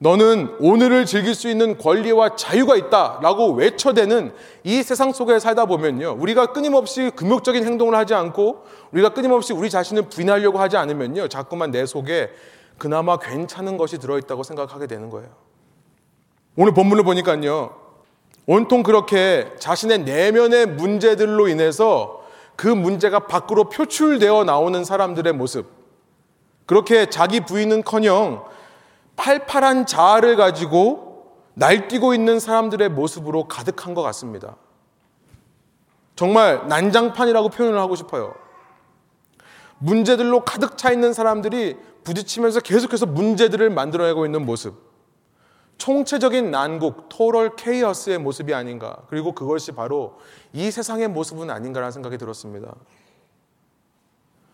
너는 0.00 0.56
오늘을 0.60 1.06
즐길 1.06 1.34
수 1.34 1.48
있는 1.48 1.76
권리와 1.76 2.36
자유가 2.36 2.76
있다 2.76 3.18
라고 3.20 3.52
외쳐대는 3.52 4.32
이 4.62 4.82
세상 4.84 5.12
속에 5.12 5.40
살다 5.40 5.66
보면요. 5.66 6.16
우리가 6.20 6.52
끊임없이 6.52 7.10
금욕적인 7.16 7.64
행동을 7.64 7.96
하지 7.96 8.14
않고 8.14 8.64
우리가 8.92 9.08
끊임없이 9.08 9.52
우리 9.52 9.68
자신을 9.68 10.02
부인하려고 10.02 10.58
하지 10.60 10.76
않으면요. 10.76 11.26
자꾸만 11.28 11.72
내 11.72 11.84
속에 11.84 12.30
그나마 12.78 13.18
괜찮은 13.18 13.76
것이 13.76 13.98
들어있다고 13.98 14.44
생각하게 14.44 14.86
되는 14.86 15.10
거예요. 15.10 15.30
오늘 16.56 16.72
본문을 16.74 17.02
보니까요. 17.02 17.74
온통 18.46 18.84
그렇게 18.84 19.50
자신의 19.58 20.04
내면의 20.04 20.66
문제들로 20.66 21.48
인해서 21.48 22.22
그 22.54 22.68
문제가 22.68 23.26
밖으로 23.26 23.64
표출되어 23.68 24.44
나오는 24.44 24.84
사람들의 24.84 25.32
모습. 25.32 25.66
그렇게 26.66 27.10
자기 27.10 27.40
부인은 27.40 27.82
커녕 27.82 28.44
팔팔한 29.18 29.84
자아를 29.84 30.36
가지고 30.36 31.34
날뛰고 31.54 32.14
있는 32.14 32.38
사람들의 32.38 32.88
모습으로 32.90 33.48
가득한 33.48 33.92
것 33.92 34.02
같습니다. 34.02 34.56
정말 36.14 36.66
난장판이라고 36.68 37.50
표현을 37.50 37.78
하고 37.78 37.96
싶어요. 37.96 38.34
문제들로 39.78 40.44
가득 40.44 40.78
차 40.78 40.90
있는 40.90 41.12
사람들이 41.12 41.76
부딪히면서 42.04 42.60
계속해서 42.60 43.06
문제들을 43.06 43.70
만들어내고 43.70 44.24
있는 44.24 44.46
모습. 44.46 44.88
총체적인 45.78 46.50
난국, 46.50 47.08
토럴 47.08 47.54
케이어스의 47.56 48.18
모습이 48.18 48.54
아닌가. 48.54 48.98
그리고 49.08 49.32
그것이 49.32 49.72
바로 49.72 50.18
이 50.52 50.70
세상의 50.70 51.08
모습은 51.08 51.50
아닌가라는 51.50 51.92
생각이 51.92 52.18
들었습니다. 52.18 52.74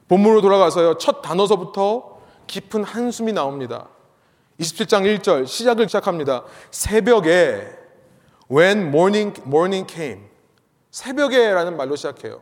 본문으로 0.08 0.40
돌아가서요. 0.42 0.98
첫 0.98 1.22
단어서부터 1.22 2.18
깊은 2.46 2.84
한숨이 2.84 3.32
나옵니다. 3.32 3.88
27장 4.60 5.18
1절 5.18 5.46
시작을 5.46 5.88
시작합니다. 5.88 6.44
새벽에 6.70 7.66
when 8.50 8.86
morning 8.88 9.40
morning 9.46 9.86
came 9.92 10.22
새벽에라는 10.90 11.76
말로 11.76 11.96
시작해요. 11.96 12.40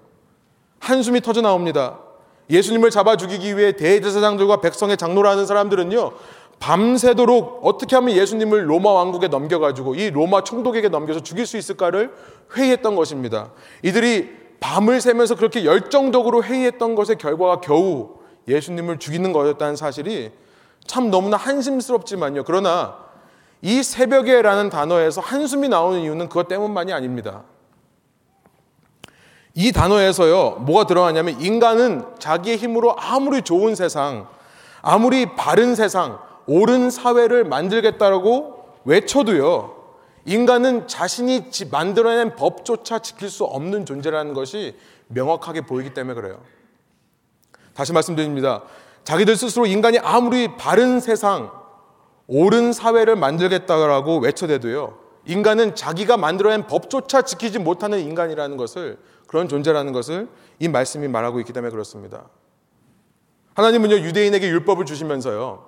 한숨이 0.78 1.20
터져 1.20 1.40
나옵니다. 1.40 2.00
예수님을 2.50 2.90
잡아 2.90 3.16
죽이기 3.16 3.56
위해 3.56 3.72
대제사장들과 3.72 4.60
백성의 4.60 4.96
장로라는 4.96 5.46
사람들은요. 5.46 6.12
밤새도록 6.58 7.60
어떻게 7.62 7.96
하면 7.96 8.14
예수님을 8.14 8.68
로마 8.68 8.92
왕국에 8.92 9.28
넘겨가지고 9.28 9.94
이 9.94 10.10
로마 10.10 10.44
총독에게 10.44 10.90
넘겨서 10.90 11.20
죽일 11.20 11.46
수 11.46 11.56
있을까를 11.56 12.12
회의했던 12.54 12.94
것입니다. 12.94 13.52
이들이 13.82 14.30
밤을 14.60 15.00
새면서 15.00 15.34
그렇게 15.34 15.64
열정적으로 15.64 16.44
회의했던 16.44 16.94
것의 16.94 17.16
결과가 17.18 17.60
겨우 17.60 18.16
예수님을 18.46 18.98
죽이는 18.98 19.32
거였다는 19.32 19.76
사실이 19.76 20.30
참 20.86 21.10
너무나 21.10 21.36
한심스럽지만요. 21.36 22.44
그러나 22.44 22.96
이 23.60 23.82
새벽에라는 23.82 24.70
단어에서 24.70 25.20
한숨이 25.20 25.68
나오는 25.68 26.00
이유는 26.00 26.28
그것 26.28 26.48
때문만이 26.48 26.92
아닙니다. 26.92 27.44
이 29.54 29.70
단어에서요, 29.70 30.56
뭐가 30.60 30.86
들어가냐면 30.86 31.40
인간은 31.40 32.04
자기의 32.18 32.56
힘으로 32.56 32.96
아무리 32.98 33.42
좋은 33.42 33.74
세상, 33.74 34.26
아무리 34.80 35.36
바른 35.36 35.74
세상, 35.74 36.18
옳은 36.46 36.90
사회를 36.90 37.44
만들겠다라고 37.44 38.64
외쳐도요, 38.84 39.76
인간은 40.24 40.88
자신이 40.88 41.50
만들어낸 41.70 42.34
법조차 42.34 43.00
지킬 43.00 43.28
수 43.28 43.44
없는 43.44 43.86
존재라는 43.86 44.34
것이 44.34 44.76
명확하게 45.08 45.62
보이기 45.62 45.94
때문에 45.94 46.14
그래요. 46.14 46.40
다시 47.74 47.92
말씀드립니다. 47.92 48.62
자기들 49.04 49.36
스스로 49.36 49.66
인간이 49.66 49.98
아무리 49.98 50.56
바른 50.56 51.00
세상, 51.00 51.50
옳은 52.28 52.72
사회를 52.72 53.16
만들겠다고 53.16 54.18
외쳐대도요, 54.18 54.98
인간은 55.26 55.74
자기가 55.74 56.16
만들어낸 56.16 56.66
법조차 56.66 57.22
지키지 57.22 57.58
못하는 57.58 58.00
인간이라는 58.00 58.56
것을, 58.56 58.98
그런 59.26 59.48
존재라는 59.48 59.92
것을 59.92 60.28
이 60.58 60.68
말씀이 60.68 61.08
말하고 61.08 61.40
있기 61.40 61.52
때문에 61.52 61.70
그렇습니다. 61.70 62.28
하나님은요, 63.54 63.96
유대인에게 63.96 64.48
율법을 64.48 64.84
주시면서요, 64.84 65.66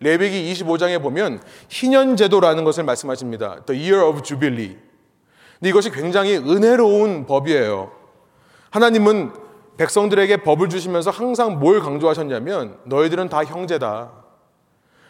레위기 0.00 0.52
25장에 0.52 1.00
보면 1.00 1.40
희년 1.68 2.16
제도라는 2.16 2.64
것을 2.64 2.84
말씀하십니다. 2.84 3.64
The 3.66 3.80
year 3.80 4.08
of 4.08 4.22
jubilee. 4.22 4.76
이것이 5.62 5.90
굉장히 5.90 6.36
은혜로운 6.36 7.26
법이에요. 7.26 7.92
하나님은 8.70 9.32
백성들에게 9.76 10.38
법을 10.38 10.68
주시면서 10.68 11.10
항상 11.10 11.58
뭘 11.58 11.80
강조하셨냐면 11.80 12.78
너희들은 12.84 13.28
다 13.28 13.44
형제다. 13.44 14.10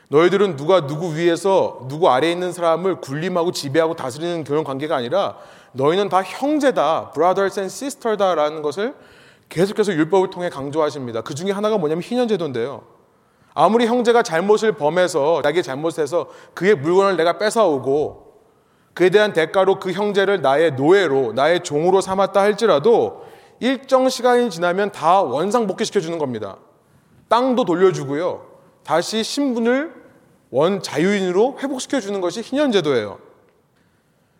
너희들은 0.08 0.56
누가 0.56 0.86
누구 0.86 1.16
위에서 1.16 1.86
누구 1.88 2.10
아래에 2.10 2.30
있는 2.30 2.52
사람을 2.52 3.00
군림하고 3.00 3.50
지배하고 3.50 3.94
다스리는 3.94 4.44
그런 4.44 4.62
관계가 4.62 4.94
아니라 4.94 5.36
너희는 5.72 6.08
다 6.08 6.22
형제다. 6.22 7.12
brothers 7.12 7.58
and 7.58 7.72
sisters다라는 7.72 8.62
것을 8.62 8.94
계속해서 9.48 9.92
율법을 9.92 10.30
통해 10.30 10.48
강조하십니다. 10.48 11.22
그 11.22 11.34
중에 11.34 11.50
하나가 11.50 11.78
뭐냐면 11.78 12.02
희년제도인데요. 12.02 12.82
아무리 13.54 13.86
형제가 13.86 14.22
잘못을 14.22 14.72
범해서 14.72 15.42
자기 15.42 15.62
잘못해서 15.62 16.28
그의 16.54 16.74
물건을 16.74 17.16
내가 17.16 17.38
뺏어오고 17.38 18.32
그에 18.94 19.10
대한 19.10 19.32
대가로 19.32 19.78
그 19.78 19.92
형제를 19.92 20.42
나의 20.42 20.72
노예로 20.72 21.32
나의 21.32 21.62
종으로 21.62 22.00
삼았다 22.00 22.40
할지라도 22.40 23.24
일정 23.62 24.08
시간이 24.08 24.50
지나면 24.50 24.90
다 24.90 25.22
원상복귀시켜 25.22 26.00
주는 26.00 26.18
겁니다. 26.18 26.56
땅도 27.28 27.64
돌려주고요. 27.64 28.44
다시 28.82 29.22
신분을 29.22 29.94
원 30.50 30.82
자유인으로 30.82 31.58
회복시켜 31.60 32.00
주는 32.00 32.20
것이 32.20 32.40
희년제도예요. 32.42 33.20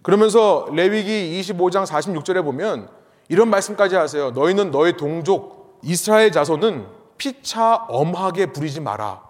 그러면서 0.03 0.67
레위기 0.73 1.41
25장 1.41 1.87
46절에 1.87 2.43
보면 2.43 2.89
이런 3.29 3.49
말씀까지 3.49 3.95
하세요. 3.95 4.33
너희는 4.33 4.73
너희 4.73 4.97
동족 4.97 5.79
이스라엘 5.85 6.33
자손은 6.33 6.89
피차 7.17 7.87
엄하게 7.89 8.47
부리지 8.47 8.81
마라. 8.81 9.23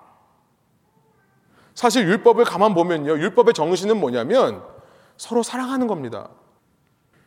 사실 1.74 2.08
율법을 2.08 2.46
가만 2.46 2.72
보면요. 2.72 3.12
율법의 3.18 3.52
정신은 3.52 4.00
뭐냐면 4.00 4.62
서로 5.18 5.42
사랑하는 5.42 5.86
겁니다. 5.86 6.30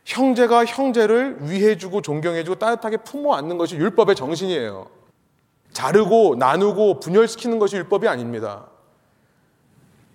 형제가 0.06 0.64
형제를 0.64 1.36
위해주고 1.40 2.00
존경해주고 2.00 2.58
따뜻하게 2.58 2.98
품어 2.98 3.34
안는 3.34 3.58
것이 3.58 3.74
율법의 3.76 4.14
정신이에요. 4.14 4.86
자르고 5.72 6.36
나누고 6.38 7.00
분열시키는 7.00 7.58
것이 7.58 7.76
율법이 7.76 8.06
아닙니다. 8.06 8.66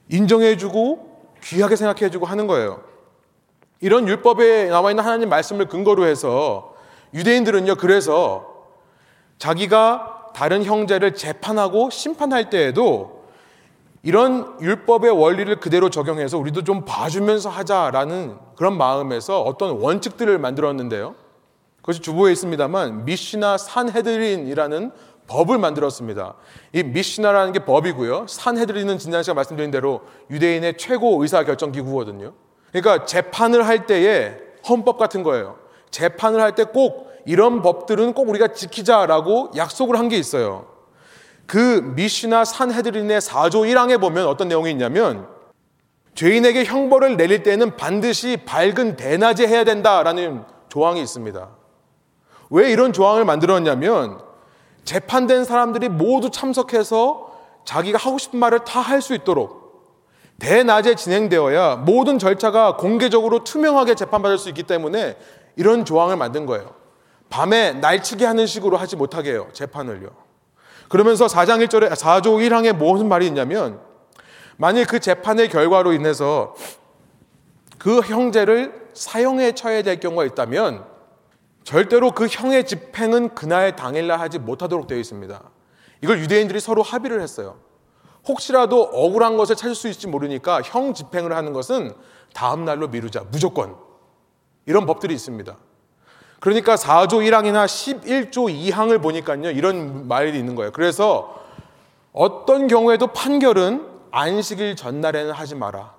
인정해주고 0.10 1.28
귀하게 1.44 1.76
생각해주고 1.76 2.26
하는 2.26 2.48
거예요. 2.48 2.82
이런 3.82 4.08
율법에 4.08 4.70
나와 4.70 4.92
있는 4.92 5.04
하나님 5.04 5.28
말씀을 5.28 5.68
근거로 5.68 6.06
해서 6.06 6.74
유대인들은요, 7.14 7.76
그래서 7.76 8.48
자기가 9.40 10.32
다른 10.34 10.64
형제를 10.64 11.16
재판하고 11.16 11.90
심판할 11.90 12.50
때에도 12.50 13.21
이런 14.04 14.58
율법의 14.60 15.12
원리를 15.12 15.60
그대로 15.60 15.90
적용해서 15.90 16.38
우리도 16.38 16.64
좀 16.64 16.86
봐주면서 16.86 17.50
하자라는 17.50 18.38
그런 18.56 18.78
마음에서 18.78 19.42
어떤 19.42 19.80
원칙들을 19.80 20.40
만들었는데요. 20.40 21.16
그것이 21.78 22.02
주보에 22.02 22.32
있습니다만 22.32 23.06
미시나 23.06 23.58
산헤드린이라는 23.58 24.92
법을 25.28 25.58
만들었습니다. 25.60 26.34
이 26.74 26.84
미시나라는 26.84 27.54
게 27.54 27.60
법이고요. 27.64 28.26
산헤드린은 28.28 28.98
지난 28.98 29.24
시간 29.24 29.36
말씀드린 29.36 29.72
대로 29.72 30.02
유대인의 30.30 30.78
최고 30.78 31.22
의사 31.22 31.44
결정 31.44 31.72
기구거든요. 31.72 32.34
그러니까 32.72 33.06
재판을 33.06 33.66
할 33.68 33.86
때에 33.86 34.36
헌법 34.68 34.98
같은 34.98 35.24
거예요. 35.24 35.58
재판을 35.92 36.42
할 36.42 36.56
때 36.56 36.66
꼭 36.66 37.12
이런 37.26 37.62
법들은 37.62 38.14
꼭 38.14 38.30
우리가 38.30 38.48
지키자라고 38.50 39.52
약속을 39.56 39.98
한 39.98 40.10
게 40.10 40.18
있어요. 40.18 40.66
그 41.52 41.82
미시나 41.98 42.46
산헤드린의 42.46 43.20
4조 43.20 43.68
1항에 43.70 44.00
보면 44.00 44.26
어떤 44.26 44.48
내용이 44.48 44.72
있냐면 44.72 45.28
죄인에게 46.16 46.64
형벌을 46.64 47.18
내릴 47.18 47.44
때는 47.44 47.76
반드시 47.76 48.38
밝은 48.46 48.96
대낮에 48.96 49.46
해야 49.48 49.66
된다라는 49.66 50.46
조항이 50.70 51.02
있습니다. 51.02 51.50
왜 52.52 52.72
이런 52.72 52.94
조항을 52.94 53.26
만들었냐면 53.26 54.22
재판된 54.86 55.44
사람들이 55.44 55.90
모두 55.90 56.30
참석해서 56.30 57.34
자기가 57.66 57.98
하고 57.98 58.18
싶은 58.18 58.40
말을 58.40 58.64
다 58.64 58.80
할 58.80 59.02
수 59.02 59.14
있도록 59.14 59.92
대낮에 60.40 60.96
진행되어야 60.96 61.76
모든 61.86 62.18
절차가 62.18 62.78
공개적으로 62.78 63.44
투명하게 63.44 63.96
재판받을 63.96 64.38
수 64.38 64.48
있기 64.48 64.64
때문에 64.64 65.18
이런 65.58 65.84
조항을 65.84 66.16
만든 66.16 66.46
거예요. 66.46 66.74
밤에 67.30 67.74
날치게 67.74 68.26
하는 68.26 68.46
식으로 68.46 68.78
하지 68.78 68.96
못하게 68.96 69.32
해요. 69.32 69.50
재판을요. 69.52 70.31
그러면서 70.92 71.26
4장 71.26 71.66
1절에 71.66 71.90
4조 71.94 72.38
1항에 72.38 72.76
무슨 72.76 73.08
말이 73.08 73.26
있냐면 73.26 73.80
만일 74.58 74.86
그 74.86 75.00
재판의 75.00 75.48
결과로 75.48 75.94
인해서 75.94 76.54
그 77.78 78.02
형제를 78.02 78.90
사형에 78.94 79.54
처해야 79.54 79.84
될 79.84 80.02
경우가 80.02 80.26
있다면 80.26 80.86
절대로 81.64 82.12
그 82.12 82.28
형의 82.28 82.66
집행은 82.66 83.36
그날 83.36 83.78
당일날 83.78 84.20
하지 84.20 84.38
못하도록 84.38 84.86
되어 84.88 84.98
있습니다. 84.98 85.42
이걸 86.02 86.20
유대인들이 86.20 86.60
서로 86.60 86.84
합의를 86.84 87.22
했어요. 87.22 87.60
혹시라도 88.28 88.84
억울한 88.84 89.38
것을 89.38 89.56
찾을 89.56 89.76
수 89.76 89.88
있을지 89.88 90.08
모르니까 90.08 90.62
형 90.62 90.94
집행을 90.94 91.34
하는 91.34 91.54
것은 91.54 91.94
다음 92.34 92.66
날로 92.66 92.90
미루자. 92.90 93.24
무조건. 93.32 93.78
이런 94.66 94.86
법들이 94.86 95.14
있습니다. 95.14 95.58
그러니까 96.42 96.76
4조 96.76 97.22
1항이나 97.22 97.66
11조 97.66 98.52
2항을 98.52 99.00
보니까요. 99.00 99.52
이런 99.52 100.08
말이 100.08 100.38
있는 100.38 100.56
거예요. 100.56 100.72
그래서 100.72 101.40
어떤 102.12 102.68
경우에도 102.68 103.08
판결은 103.08 103.88
안식일 104.10 104.76
전날에는 104.76 105.32
하지 105.32 105.54
마라. 105.54 105.94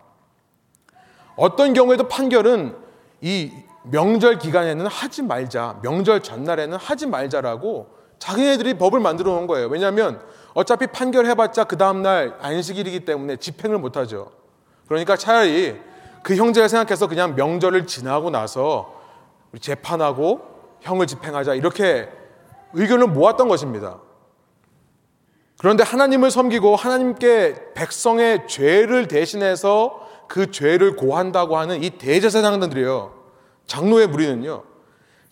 어떤 1.36 1.72
경우에도 1.74 2.08
판결은 2.08 2.76
이 3.20 3.52
명절 3.84 4.40
기간에는 4.40 4.84
하지 4.84 5.22
말자. 5.22 5.78
명절 5.80 6.24
전날에는 6.24 6.76
하지 6.76 7.06
말자라고 7.06 7.86
자기네들이 8.18 8.78
법을 8.78 8.98
만들어 8.98 9.32
놓은 9.34 9.46
거예요. 9.46 9.68
왜냐하면 9.68 10.20
어차피 10.54 10.88
판결해봤자 10.88 11.64
그 11.64 11.78
다음날 11.78 12.36
안식일이기 12.40 13.04
때문에 13.04 13.36
집행을 13.36 13.78
못하죠. 13.78 14.32
그러니까 14.88 15.16
차라리 15.16 15.80
그 16.24 16.34
형제가 16.34 16.66
생각해서 16.66 17.06
그냥 17.06 17.36
명절을 17.36 17.86
지나고 17.86 18.30
나서 18.30 19.01
우리 19.52 19.60
재판하고 19.60 20.40
형을 20.80 21.06
집행하자 21.06 21.54
이렇게 21.54 22.08
의견을 22.72 23.08
모았던 23.08 23.48
것입니다. 23.48 24.00
그런데 25.58 25.84
하나님을 25.84 26.30
섬기고 26.30 26.74
하나님께 26.74 27.74
백성의 27.74 28.48
죄를 28.48 29.06
대신해서 29.06 30.00
그 30.26 30.50
죄를 30.50 30.96
고한다고 30.96 31.56
하는 31.56 31.82
이 31.82 31.90
대제사장들이요. 31.90 33.14
장로의 33.66 34.08
무리는요. 34.08 34.64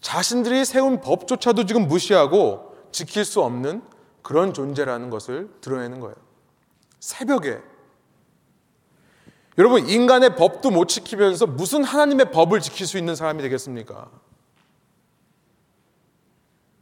자신들이 0.01 0.65
세운 0.65 1.01
법조차도 1.01 1.67
지금 1.67 1.89
무시하고 1.89 2.77
지킬 2.93 3.25
수 3.25 3.43
없는 3.43 3.83
그런 4.23 4.53
존재라는 4.55 5.11
것을 5.11 5.51
드러내는 5.61 6.01
거예요. 6.01 6.15
새벽에 7.01 7.61
여러분, 9.59 9.89
인간의 9.89 10.37
법도 10.37 10.71
못 10.71 10.87
지키면서 10.87 11.47
무슨 11.47 11.85
하나님의 11.85 12.31
법을 12.31 12.61
지킬 12.61 12.87
수 12.87 12.99
있는 12.99 13.15
사람이 13.15 13.43
되겠습니까? 13.43 14.09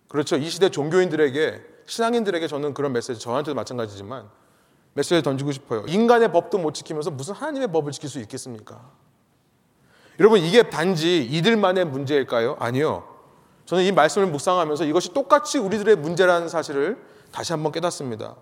그렇죠. 0.09 0.37
이 0.37 0.49
시대 0.49 0.69
종교인들에게, 0.71 1.63
신앙인들에게 1.87 2.47
저는 2.47 2.75
그런 2.75 2.93
메시지, 2.93 3.21
저한테도 3.21 3.55
마찬가지지만 3.55 4.29
메시지를 4.95 5.23
던지고 5.23 5.53
싶어요. 5.53 5.85
인간의 5.87 6.33
법도 6.33 6.59
못 6.59 6.75
지키면서 6.75 7.11
무슨 7.11 7.35
하나님의 7.35 7.69
법을 7.73 7.93
지킬 7.93 8.09
수 8.09 8.19
있겠습니까? 8.21 8.81
여러분, 10.21 10.41
이게 10.41 10.69
단지 10.69 11.25
이들만의 11.25 11.87
문제일까요? 11.87 12.57
아니요. 12.59 13.17
저는 13.67 13.85
이 13.85 13.93
말씀을 13.93 14.27
묵상하면서 14.29 14.85
이것이 14.85 15.13
똑같이 15.13 15.59
우리들의 15.59 15.97
문제라는 15.97 16.49
사실을 16.49 17.03
다시 17.31 17.53
한번 17.53 17.71
깨닫습니다. 17.71 18.35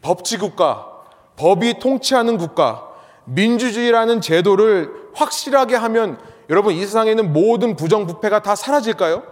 법치국가, 0.00 1.04
법이 1.36 1.80
통치하는 1.80 2.38
국가, 2.38 2.93
민주주의라는 3.24 4.20
제도를 4.20 4.92
확실하게 5.14 5.76
하면 5.76 6.18
여러분 6.50 6.74
이 6.74 6.80
세상에 6.80 7.10
있는 7.10 7.32
모든 7.32 7.76
부정부패가 7.76 8.42
다 8.42 8.54
사라질까요? 8.54 9.22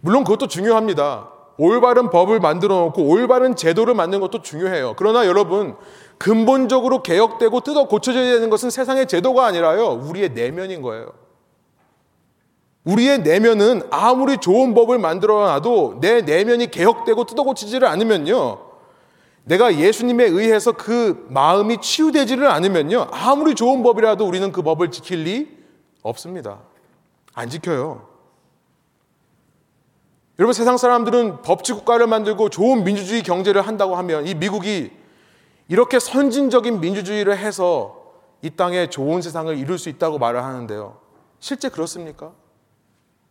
물론 0.00 0.24
그것도 0.24 0.46
중요합니다. 0.46 1.30
올바른 1.56 2.10
법을 2.10 2.38
만들어 2.38 2.76
놓고 2.76 3.02
올바른 3.02 3.56
제도를 3.56 3.94
만드는 3.94 4.20
것도 4.20 4.42
중요해요. 4.42 4.94
그러나 4.96 5.26
여러분 5.26 5.74
근본적으로 6.16 7.02
개혁되고 7.02 7.60
뜯어 7.60 7.88
고쳐져야 7.88 8.34
되는 8.34 8.48
것은 8.48 8.70
세상의 8.70 9.08
제도가 9.08 9.46
아니라요. 9.46 9.88
우리의 9.88 10.30
내면인 10.30 10.82
거예요. 10.82 11.12
우리의 12.84 13.22
내면은 13.22 13.82
아무리 13.90 14.38
좋은 14.38 14.72
법을 14.72 14.98
만들어 14.98 15.46
놔도 15.46 15.98
내 16.00 16.22
내면이 16.22 16.70
개혁되고 16.70 17.24
뜯어 17.24 17.42
고치지를 17.42 17.86
않으면요. 17.88 18.67
내가 19.48 19.74
예수님에 19.74 20.24
의해서 20.24 20.72
그 20.72 21.26
마음이 21.30 21.80
치유되지를 21.80 22.46
않으면요. 22.46 23.08
아무리 23.10 23.54
좋은 23.54 23.82
법이라도 23.82 24.26
우리는 24.26 24.52
그 24.52 24.60
법을 24.60 24.90
지킬 24.90 25.24
리 25.24 25.48
없습니다. 26.02 26.60
안 27.32 27.48
지켜요. 27.48 28.06
여러분 30.38 30.52
세상 30.52 30.76
사람들은 30.76 31.40
법치 31.40 31.72
국가를 31.72 32.06
만들고 32.06 32.50
좋은 32.50 32.84
민주주의 32.84 33.22
경제를 33.22 33.62
한다고 33.62 33.96
하면 33.96 34.26
이 34.26 34.34
미국이 34.34 34.92
이렇게 35.68 35.98
선진적인 35.98 36.80
민주주의를 36.80 37.36
해서 37.38 37.96
이 38.42 38.50
땅에 38.50 38.90
좋은 38.90 39.22
세상을 39.22 39.56
이룰 39.56 39.78
수 39.78 39.88
있다고 39.88 40.18
말을 40.18 40.44
하는데요. 40.44 40.98
실제 41.40 41.70
그렇습니까? 41.70 42.32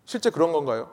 실제 0.06 0.32
그런 0.32 0.52
건가요? 0.52 0.90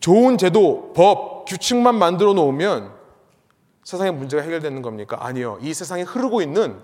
좋은 0.00 0.36
제도, 0.36 0.92
법, 0.94 1.44
규칙만 1.46 1.94
만들어 1.94 2.34
놓으면 2.34 2.93
세상의 3.84 4.12
문제가 4.12 4.42
해결되는 4.42 4.82
겁니까? 4.82 5.18
아니요. 5.20 5.58
이 5.60 5.72
세상에 5.72 6.02
흐르고 6.02 6.42
있는 6.42 6.80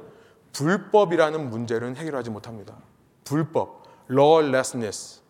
불법이라는 0.52 1.50
문제는 1.50 1.96
해결하지 1.96 2.30
못합니다. 2.30 2.74
불법, 3.24 3.84
lawlessness. 4.10 5.22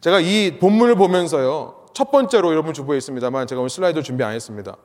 제가 0.00 0.20
이 0.20 0.58
본문을 0.58 0.96
보면서요. 0.96 1.86
첫 1.92 2.10
번째로 2.10 2.50
여러분 2.50 2.72
주부에 2.72 2.96
있습니다만 2.98 3.46
제가 3.46 3.60
오늘 3.60 3.70
슬라이드 3.70 4.02
준비 4.02 4.24
안 4.24 4.32
했습니다. 4.32 4.76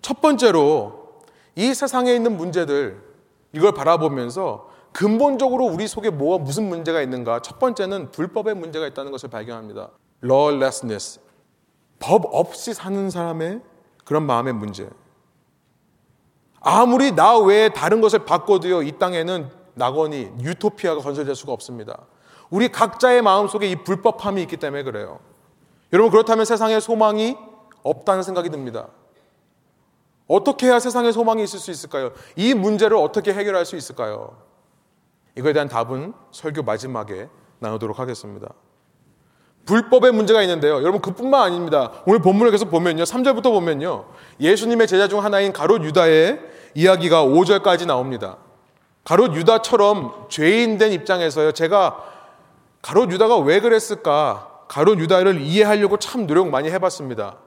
첫 0.00 0.20
번째로 0.20 1.20
이 1.54 1.74
세상에 1.74 2.14
있는 2.14 2.36
문제들 2.36 3.02
이걸 3.52 3.72
바라보면서 3.72 4.70
근본적으로 4.92 5.66
우리 5.66 5.86
속에 5.86 6.10
뭐가 6.10 6.42
무슨 6.42 6.68
문제가 6.68 7.02
있는가? 7.02 7.42
첫 7.42 7.58
번째는 7.58 8.12
불법의 8.12 8.54
문제가 8.54 8.86
있다는 8.86 9.12
것을 9.12 9.28
발견합니다. 9.28 9.90
lawlessness. 10.24 11.20
법 11.98 12.26
없이 12.32 12.72
사는 12.72 13.10
사람의 13.10 13.60
그런 14.06 14.22
마음의 14.24 14.54
문제. 14.54 14.88
아무리 16.60 17.12
나 17.12 17.38
외에 17.38 17.68
다른 17.68 18.00
것을 18.00 18.20
바꿔도요, 18.24 18.82
이 18.82 18.92
땅에는 18.92 19.50
낙원이, 19.74 20.32
유토피아가 20.40 21.02
건설될 21.02 21.34
수가 21.34 21.52
없습니다. 21.52 22.06
우리 22.48 22.68
각자의 22.68 23.20
마음 23.20 23.48
속에 23.48 23.68
이 23.68 23.76
불법함이 23.76 24.40
있기 24.42 24.56
때문에 24.56 24.84
그래요. 24.84 25.18
여러분, 25.92 26.10
그렇다면 26.10 26.44
세상에 26.44 26.80
소망이 26.80 27.36
없다는 27.82 28.22
생각이 28.22 28.48
듭니다. 28.48 28.88
어떻게 30.28 30.66
해야 30.66 30.78
세상에 30.78 31.12
소망이 31.12 31.42
있을 31.42 31.58
수 31.58 31.70
있을까요? 31.70 32.12
이 32.36 32.54
문제를 32.54 32.96
어떻게 32.96 33.32
해결할 33.34 33.64
수 33.66 33.76
있을까요? 33.76 34.36
이거에 35.36 35.52
대한 35.52 35.68
답은 35.68 36.14
설교 36.30 36.62
마지막에 36.62 37.28
나누도록 37.58 37.98
하겠습니다. 37.98 38.52
불법의 39.66 40.12
문제가 40.12 40.42
있는데요. 40.42 40.76
여러분 40.76 41.00
그뿐만 41.00 41.42
아닙니다. 41.42 41.92
오늘 42.06 42.20
본문을 42.20 42.52
계속 42.52 42.70
보면요. 42.70 43.02
3절부터 43.02 43.44
보면요. 43.44 44.06
예수님의 44.40 44.86
제자 44.86 45.08
중 45.08 45.22
하나인 45.22 45.52
가롯 45.52 45.82
유다의 45.82 46.40
이야기가 46.74 47.24
5절까지 47.24 47.86
나옵니다. 47.86 48.36
가롯 49.04 49.34
유다처럼 49.34 50.26
죄인 50.28 50.78
된 50.78 50.92
입장에서요. 50.92 51.52
제가 51.52 52.02
가롯 52.80 53.10
유다가 53.10 53.38
왜 53.38 53.60
그랬을까? 53.60 54.64
가롯 54.68 54.98
유다를 54.98 55.40
이해하려고 55.40 55.98
참 55.98 56.26
노력 56.26 56.48
많이 56.48 56.70
해봤습니다. 56.70 57.38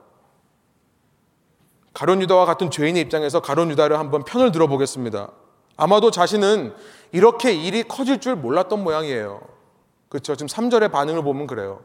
가론 1.93 2.21
유다와 2.21 2.45
같은 2.45 2.69
죄인의 2.69 3.01
입장에서 3.01 3.41
가론 3.41 3.71
유다를 3.71 3.97
한번 3.99 4.23
편을 4.23 4.51
들어보겠습니다. 4.51 5.31
아마도 5.75 6.11
자신은 6.11 6.73
이렇게 7.11 7.53
일이 7.53 7.83
커질 7.83 8.19
줄 8.19 8.35
몰랐던 8.35 8.83
모양이에요. 8.83 9.41
그렇죠? 10.09 10.35
지금 10.35 10.47
3절의 10.47 10.91
반응을 10.91 11.23
보면 11.23 11.47
그래요. 11.47 11.81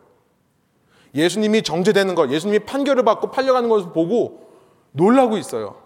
예수님이 1.14 1.62
정죄되는 1.62 2.14
것, 2.14 2.30
예수님이 2.30 2.60
판결을 2.60 3.04
받고 3.04 3.30
팔려가는 3.30 3.68
것을 3.68 3.92
보고 3.92 4.50
놀라고 4.92 5.36
있어요. 5.36 5.76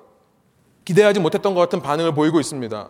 기대하지 0.85 1.21
못했던 1.21 1.55
것 1.55 1.61
같은 1.61 1.83
반응을 1.83 2.15
보이고 2.15 2.41
있습니다. 2.41 2.89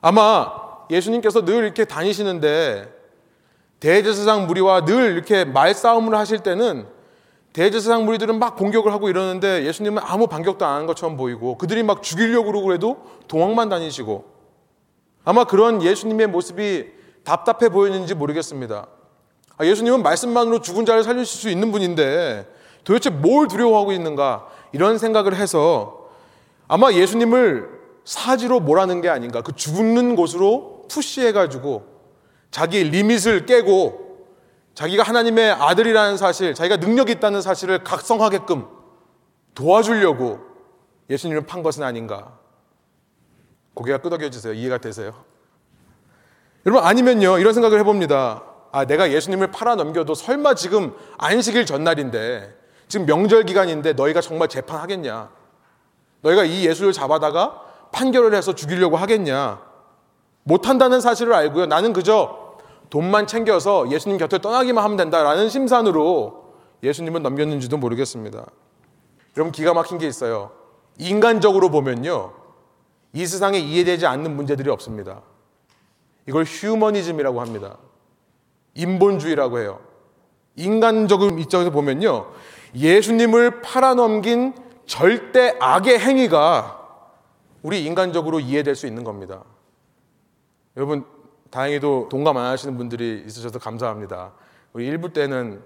아마 0.00 0.52
예수님께서 0.90 1.44
늘 1.44 1.64
이렇게 1.64 1.84
다니시는데 1.84 2.92
대제사장 3.80 4.46
무리와 4.46 4.84
늘 4.84 5.12
이렇게 5.12 5.44
말싸움을 5.44 6.14
하실 6.16 6.40
때는 6.40 6.86
대제사장 7.52 8.04
무리들은 8.04 8.38
막 8.38 8.56
공격을 8.56 8.92
하고 8.92 9.08
이러는데 9.08 9.64
예수님은 9.64 10.02
아무 10.04 10.26
반격도 10.26 10.64
안 10.64 10.74
하는 10.74 10.86
것처럼 10.86 11.16
보이고 11.16 11.58
그들이 11.58 11.82
막 11.82 12.02
죽이려고 12.02 12.72
해도 12.72 13.04
도망만 13.28 13.68
다니시고 13.68 14.24
아마 15.24 15.44
그런 15.44 15.82
예수님의 15.82 16.28
모습이 16.28 16.86
답답해 17.24 17.68
보이는지 17.68 18.14
모르겠습니다. 18.14 18.86
아, 19.62 19.66
예수님은 19.66 20.02
말씀만으로 20.02 20.60
죽은 20.60 20.84
자를 20.84 21.04
살리실 21.04 21.40
수 21.40 21.48
있는 21.48 21.70
분인데 21.70 22.46
도대체 22.84 23.10
뭘 23.10 23.46
두려워하고 23.46 23.92
있는가 23.92 24.48
이런 24.72 24.98
생각을 24.98 25.36
해서 25.36 26.08
아마 26.66 26.92
예수님을 26.92 27.68
사지로 28.04 28.60
몰아는 28.60 29.00
게 29.00 29.08
아닌가 29.08 29.42
그 29.42 29.54
죽는 29.54 30.16
곳으로 30.16 30.86
푸시해가지고 30.88 31.84
자기 32.50 32.82
리밋을 32.82 33.46
깨고 33.46 34.02
자기가 34.74 35.02
하나님의 35.02 35.52
아들이라는 35.52 36.16
사실, 36.16 36.54
자기가 36.54 36.76
능력이 36.76 37.12
있다는 37.12 37.42
사실을 37.42 37.84
각성하게끔 37.84 38.66
도와주려고 39.54 40.40
예수님을 41.10 41.46
판 41.46 41.62
것은 41.62 41.82
아닌가. 41.82 42.38
고개가 43.74 43.98
끄덕여주세요. 43.98 44.54
이해가 44.54 44.78
되세요? 44.78 45.12
여러분, 46.64 46.84
아니면요, 46.86 47.38
이런 47.38 47.52
생각을 47.52 47.78
해봅니다. 47.80 48.44
아, 48.72 48.86
내가 48.86 49.12
예수님을 49.12 49.50
팔아 49.50 49.76
넘겨도 49.76 50.14
설마 50.14 50.54
지금 50.54 50.94
안식일 51.18 51.66
전날인데, 51.66 52.58
지금 52.88 53.06
명절 53.06 53.44
기간인데 53.44 53.92
너희가 53.92 54.20
정말 54.20 54.48
재판하겠냐? 54.48 55.30
너희가 56.22 56.44
이 56.44 56.66
예수를 56.66 56.92
잡아다가 56.92 57.60
판결을 57.92 58.34
해서 58.34 58.54
죽이려고 58.54 58.96
하겠냐? 58.96 59.62
못한다는 60.44 61.00
사실을 61.00 61.34
알고요. 61.34 61.66
나는 61.66 61.92
그저 61.92 62.56
돈만 62.90 63.26
챙겨서 63.26 63.90
예수님 63.90 64.18
곁을 64.18 64.40
떠나기만 64.40 64.82
하면 64.84 64.96
된다라는 64.96 65.48
심산으로 65.48 66.54
예수님은 66.82 67.22
넘겼는지도 67.22 67.76
모르겠습니다. 67.76 68.44
여러분 69.36 69.52
기가 69.52 69.72
막힌 69.72 69.98
게 69.98 70.06
있어요. 70.06 70.50
인간적으로 70.98 71.70
보면요. 71.70 72.32
이 73.12 73.26
세상에 73.26 73.58
이해되지 73.58 74.06
않는 74.06 74.34
문제들이 74.34 74.68
없습니다. 74.70 75.22
이걸 76.26 76.44
휴머니즘이라고 76.44 77.40
합니다. 77.40 77.76
인본주의라고 78.74 79.58
해요. 79.58 79.80
인간적인 80.56 81.38
입장에서 81.38 81.70
보면요. 81.70 82.32
예수님을 82.74 83.62
팔아넘긴 83.62 84.54
절대 84.86 85.56
악의 85.60 85.98
행위가 85.98 86.80
우리 87.62 87.84
인간적으로 87.84 88.40
이해될 88.40 88.74
수 88.74 88.86
있는 88.86 89.04
겁니다. 89.04 89.44
여러분, 90.76 91.04
다행히도 91.50 92.08
동감 92.10 92.36
안 92.38 92.46
하시는 92.46 92.76
분들이 92.76 93.22
있으셔서 93.26 93.58
감사합니다. 93.58 94.32
우리 94.72 94.86
일부 94.86 95.12
때는 95.12 95.62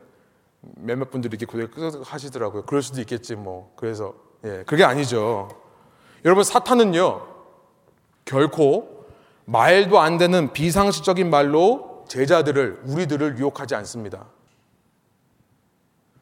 몇몇 0.61 1.11
분들이 1.11 1.37
이렇게 1.37 1.47
고개 1.47 1.89
하시더라고요. 2.05 2.63
그럴 2.63 2.83
수도 2.83 3.01
있겠지 3.01 3.37
뭐. 3.37 3.73
그래서 3.77 4.15
예, 4.45 4.65
그게 4.67 4.85
아니죠. 4.85 5.49
여러분 6.25 6.43
사탄은요 6.43 7.27
결코 8.25 9.07
말도 9.45 10.01
안 10.01 10.19
되는 10.19 10.53
비상식적인 10.53 11.31
말로 11.31 11.86
제자들을 12.09 12.83
우리들을 12.85 13.39
유혹하지 13.39 13.75
않습니다. 13.77 14.27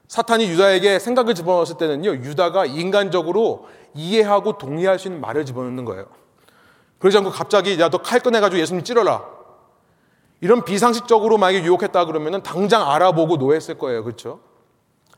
사탄이 0.09 0.49
유다에게 0.51 0.99
생각을 0.99 1.35
집어넣었을 1.35 1.77
때는요 1.79 2.11
유다가 2.17 2.67
인간적으로 2.67 3.69
이해하고 3.95 4.59
동의할 4.59 4.99
수 4.99 5.09
있는 5.09 5.21
말을 5.21 5.45
집어넣는 5.47 5.85
거예요. 5.85 6.07
그러지 6.99 7.19
않고 7.19 7.31
갑자기 7.31 7.79
야 7.81 7.89
너 7.89 7.99
칼 7.99 8.21
꺼내가지고 8.21 8.61
예수님 8.61 8.85
찌러라. 8.85 9.25
이런 10.41 10.65
비상식적으로 10.65 11.39
만약에 11.39 11.65
유혹했다 11.65 12.05
그러면 12.05 12.43
당장 12.43 12.91
알아보고 12.91 13.37
노했을 13.37 13.79
거예요. 13.79 14.05
그렇죠? 14.05 14.41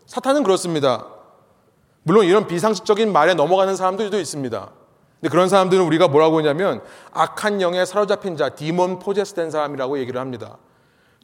사탄은 0.07 0.44
그렇습니다. 0.44 1.07
물론 2.05 2.24
이런 2.26 2.46
비상식적인 2.46 3.12
말에 3.12 3.35
넘어가는 3.35 3.74
사람들도 3.74 4.18
있습니다. 4.20 4.70
근데 5.27 5.29
그런 5.29 5.49
사람들은 5.49 5.83
우리가 5.85 6.07
뭐라고 6.07 6.39
하냐면 6.39 6.83
악한 7.11 7.61
영에 7.61 7.85
사로잡힌 7.85 8.37
자, 8.37 8.51
디몬 8.51 9.01
포제스 9.01 9.35
된 9.35 9.51
사람이라고 9.51 9.99
얘기를 9.99 10.21
합니다. 10.21 10.59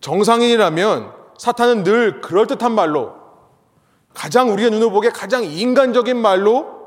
정상인이라면 0.01 1.13
사탄은 1.39 1.85
늘 1.85 2.21
그럴듯한 2.21 2.73
말로 2.73 3.15
가장 4.13 4.51
우리의 4.51 4.71
눈을 4.71 4.91
보기에 4.91 5.11
가장 5.11 5.45
인간적인 5.45 6.17
말로 6.17 6.83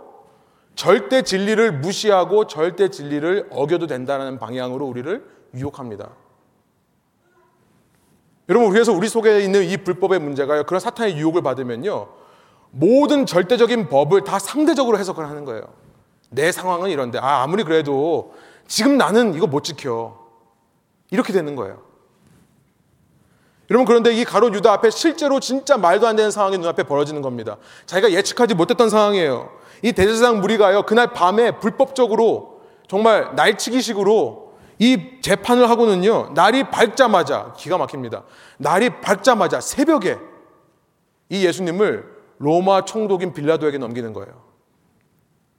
절대 0.76 1.22
진리를 1.22 1.80
무시하고 1.80 2.48
절대 2.48 2.90
진리를 2.90 3.48
어겨도 3.50 3.88
된다는 3.88 4.38
방향으로 4.38 4.86
우리를 4.86 5.26
유혹합니다. 5.56 6.10
여러분, 8.50 8.72
그래서 8.72 8.92
우리 8.92 9.08
속에 9.08 9.40
있는 9.40 9.64
이 9.64 9.78
불법의 9.78 10.20
문제가요, 10.20 10.66
그런 10.66 10.82
사탄의 10.82 11.18
유혹을 11.18 11.42
받으면요, 11.44 12.10
모든 12.72 13.26
절대적인 13.26 13.88
법을 13.88 14.26
다 14.26 14.38
상대적으로 14.38 15.00
해석을 15.00 15.30
하는 15.30 15.46
거예요. 15.46 15.85
내 16.36 16.52
상황은 16.52 16.90
이런데, 16.90 17.18
아, 17.18 17.42
아무리 17.44 17.64
그래도 17.64 18.34
지금 18.68 18.98
나는 18.98 19.34
이거 19.34 19.48
못 19.48 19.64
지켜. 19.64 20.26
이렇게 21.12 21.34
되는 21.34 21.56
거예요. 21.56 21.82
여러분, 23.72 23.86
그런데 23.86 24.14
이 24.14 24.24
가롯 24.24 24.54
유다 24.54 24.74
앞에 24.74 24.92
실제로 24.92 25.40
진짜 25.40 25.78
말도 25.78 26.08
안 26.08 26.16
되는 26.16 26.30
상황이 26.30 26.58
눈앞에 26.58 26.84
벌어지는 26.84 27.22
겁니다. 27.22 27.58
자기가 27.88 28.12
예측하지 28.12 28.54
못했던 28.54 28.90
상황이에요. 28.90 29.50
이 29.82 29.92
대제사장 29.92 30.40
무리가요, 30.42 30.84
그날 30.84 31.14
밤에 31.14 31.60
불법적으로 31.60 32.62
정말 32.88 33.34
날치기식으로 33.36 34.54
이 34.78 35.22
재판을 35.22 35.70
하고는요, 35.70 36.32
날이 36.36 36.70
밝자마자, 36.70 37.54
기가 37.58 37.78
막힙니다. 37.78 38.24
날이 38.58 39.02
밝자마자 39.02 39.62
새벽에 39.62 40.18
이 41.30 41.46
예수님을 41.46 42.14
로마 42.38 42.86
총독인 42.86 43.34
빌라도에게 43.34 43.78
넘기는 43.78 44.12
거예요. 44.14 44.55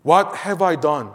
What 0.07 0.31
have 0.45 0.65
I 0.65 0.81
done? 0.81 1.11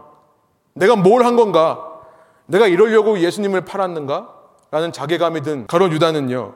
내가 0.73 0.95
뭘 0.95 1.23
한 1.23 1.35
건가? 1.35 2.01
내가 2.45 2.67
이러려고 2.67 3.19
예수님을 3.19 3.61
팔았는가? 3.61 4.35
라는 4.71 4.91
자괴감이 4.91 5.41
든 5.41 5.67
가롯 5.67 5.91
유다는요, 5.91 6.53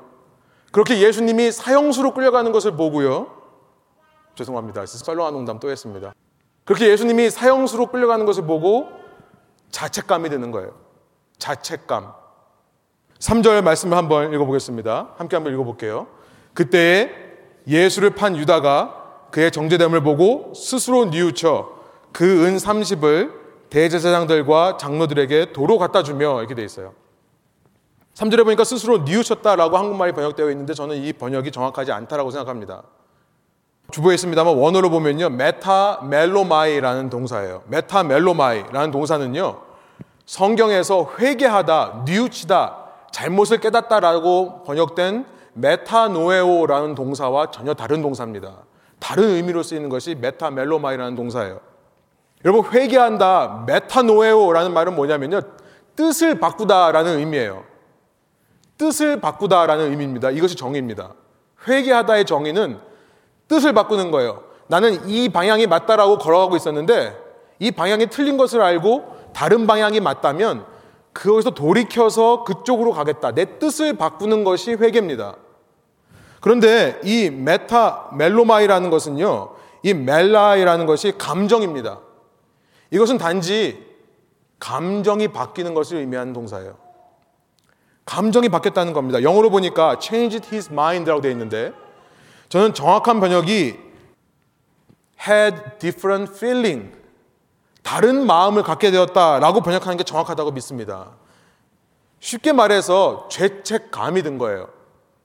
그렇게 0.71 0.99
예수님이 1.01 1.51
사형수로 1.51 2.13
끌려가는 2.13 2.51
것을 2.51 2.75
보고요, 2.75 3.27
죄송합니다. 4.35 4.85
썰렁한 4.85 5.33
농담 5.33 5.59
또 5.59 5.69
했습니다. 5.69 6.13
그렇게 6.63 6.89
예수님이 6.89 7.29
사형수로 7.29 7.87
끌려가는 7.87 8.25
것을 8.25 8.45
보고 8.45 8.89
자책감이 9.71 10.29
드는 10.29 10.51
거예요. 10.51 10.71
자책감. 11.37 12.13
3절 13.19 13.63
말씀을 13.63 13.97
한번 13.97 14.33
읽어보겠습니다. 14.33 15.09
함께 15.17 15.35
한번 15.35 15.53
읽어볼게요. 15.53 16.07
그때에 16.53 17.11
예수를 17.67 18.11
판 18.11 18.35
유다가 18.37 19.27
그의 19.31 19.51
정죄됨을 19.51 20.01
보고 20.03 20.53
스스로 20.55 21.05
뉘우쳐 21.05 21.74
그 22.15 22.45
은 22.45 22.55
30을 22.55 23.33
대제사장들과 23.69 24.77
장로들에게 24.77 25.51
도로 25.51 25.77
갖다 25.77 26.01
주며 26.01 26.39
이렇게 26.39 26.55
돼 26.55 26.63
있어요. 26.63 26.93
3절에 28.13 28.45
보니까 28.45 28.63
스스로 28.63 28.99
뉘우쳤다라고 28.99 29.77
한국말이 29.77 30.13
번역되어 30.13 30.49
있는데 30.51 30.73
저는 30.73 30.95
이 30.95 31.11
번역이 31.11 31.51
정확하지 31.51 31.91
않다라고 31.91 32.31
생각합니다. 32.31 32.83
주보에 33.91 34.15
있습니다만 34.15 34.55
원어로 34.55 34.89
보면요. 34.89 35.29
μεταμέλομαι라는 35.29 37.09
동사예요. 37.09 37.63
μεταμέλομαι라는 37.67 38.91
동사는요. 38.91 39.59
성경에서 40.25 41.11
회개하다, 41.19 42.03
뉘우치다, 42.05 42.77
잘못을 43.11 43.59
깨닫다라고 43.59 44.63
번역된 44.63 45.25
μετανοέω라는 45.53 46.95
동사와 46.95 47.51
전혀 47.51 47.73
다른 47.73 48.01
동사입니다. 48.01 48.53
다른 48.99 49.31
의미로 49.31 49.63
쓰이는 49.63 49.89
것이 49.89 50.15
μεταμέλομαι라는 50.15 51.15
동사예요. 51.15 51.74
여러분 52.45 52.71
회개한다 52.71 53.63
μετανοέω라는 53.65 54.71
말은 54.71 54.95
뭐냐면요 54.95 55.41
뜻을 55.95 56.39
바꾸다라는 56.39 57.17
의미예요. 57.17 57.63
뜻을 58.77 59.19
바꾸다라는 59.19 59.89
의미입니다. 59.89 60.29
이것이 60.29 60.55
정의입니다. 60.55 61.13
회개하다의 61.67 62.25
정의는 62.25 62.79
뜻을 63.47 63.73
바꾸는 63.73 64.11
거예요. 64.11 64.43
나는 64.67 65.07
이 65.07 65.29
방향이 65.29 65.67
맞다라고 65.67 66.17
걸어가고 66.17 66.55
있었는데 66.55 67.17
이 67.59 67.71
방향이 67.71 68.07
틀린 68.07 68.37
것을 68.37 68.61
알고 68.61 69.15
다른 69.33 69.65
방향이 69.65 69.99
맞다면 69.99 70.65
그것에서 71.13 71.51
돌이켜서 71.51 72.43
그쪽으로 72.43 72.91
가겠다. 72.91 73.31
내 73.31 73.57
뜻을 73.57 73.97
바꾸는 73.97 74.43
것이 74.43 74.73
회개입니다. 74.73 75.37
그런데 76.41 76.99
이 77.03 77.29
μεταμέλομαι라는 77.29 78.89
것은요. 78.89 79.55
이 79.83 79.93
μέλομαι라는 79.93 80.85
것이 80.85 81.13
감정입니다. 81.17 81.99
이것은 82.91 83.17
단지 83.17 83.83
감정이 84.59 85.29
바뀌는 85.29 85.73
것을 85.73 85.97
의미하는 85.97 86.33
동사예요. 86.33 86.77
감정이 88.05 88.49
바뀌었다는 88.49 88.93
겁니다. 88.93 89.23
영어로 89.23 89.49
보니까 89.49 89.97
changed 89.99 90.47
his 90.51 90.71
mind라고 90.71 91.21
되어 91.21 91.31
있는데 91.31 91.73
저는 92.49 92.73
정확한 92.73 93.19
번역이 93.19 93.79
had 95.27 95.57
different 95.79 96.31
feeling 96.35 96.95
다른 97.81 98.25
마음을 98.25 98.63
갖게 98.63 98.91
되었다라고 98.91 99.61
번역하는 99.61 99.97
게 99.97 100.03
정확하다고 100.03 100.51
믿습니다. 100.51 101.11
쉽게 102.19 102.53
말해서 102.53 103.27
죄책감이 103.29 104.23
든 104.23 104.37
거예요. 104.37 104.69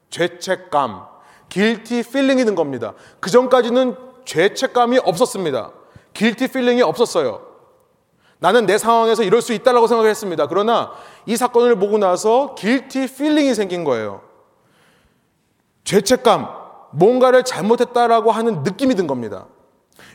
죄책감, 0.09 1.05
guilty 1.49 2.01
feeling이 2.01 2.45
든 2.45 2.53
겁니다. 2.53 2.93
그 3.19 3.31
전까지는 3.31 3.95
죄책감이 4.25 4.99
없었습니다. 4.99 5.71
guilty 6.13 6.49
feeling이 6.49 6.81
없었어요. 6.83 7.50
나는 8.41 8.65
내 8.65 8.79
상황에서 8.79 9.21
이럴 9.21 9.39
수 9.39 9.53
있다라고 9.53 9.85
생각했습니다. 9.85 10.47
그러나 10.47 10.93
이 11.27 11.37
사건을 11.37 11.75
보고 11.75 11.99
나서 11.99 12.55
guilty 12.57 13.05
feeling이 13.05 13.53
생긴 13.53 13.83
거예요. 13.83 14.21
죄책감, 15.83 16.47
뭔가를 16.89 17.43
잘못했다라고 17.43 18.31
하는 18.31 18.63
느낌이 18.63 18.95
든 18.95 19.05
겁니다. 19.05 19.45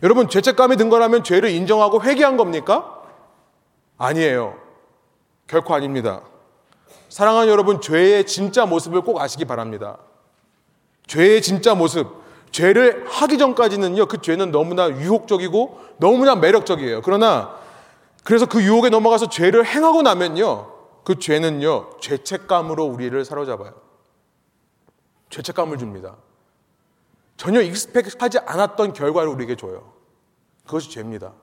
여러분, 0.02 0.28
죄책감이 0.28 0.76
든 0.76 0.88
거라면 0.90 1.22
죄를 1.22 1.50
인정하고 1.50 2.02
회개한 2.02 2.36
겁니까? 2.36 3.00
아니에요. 3.96 4.56
결코 5.46 5.74
아닙니다. 5.74 6.22
사랑하는 7.08 7.48
여러분, 7.48 7.80
죄의 7.80 8.26
진짜 8.26 8.66
모습을 8.66 9.02
꼭 9.02 9.20
아시기 9.20 9.44
바랍니다. 9.44 9.98
죄의 11.06 11.42
진짜 11.42 11.76
모습, 11.76 12.08
죄를 12.50 13.04
하기 13.08 13.38
전까지는요, 13.38 14.06
그 14.06 14.20
죄는 14.20 14.50
너무나 14.50 14.88
유혹적이고 14.88 15.80
너무나 15.98 16.34
매력적이에요. 16.34 17.02
그러나 17.02 17.64
그래서 18.26 18.44
그 18.44 18.60
유혹에 18.60 18.90
넘어가서 18.90 19.28
죄를 19.28 19.64
행하고 19.64 20.02
나면요. 20.02 20.72
그 21.04 21.16
죄는요. 21.20 22.00
죄책감으로 22.00 22.84
우리를 22.84 23.24
사로잡아요. 23.24 23.72
죄책감을 25.30 25.78
줍니다. 25.78 26.16
전혀 27.36 27.60
익스펙하지 27.60 28.40
않았던 28.40 28.94
결과를 28.94 29.28
우리에게 29.28 29.54
줘요. 29.54 29.92
그것이 30.64 30.90
죄입니다. 30.90 31.34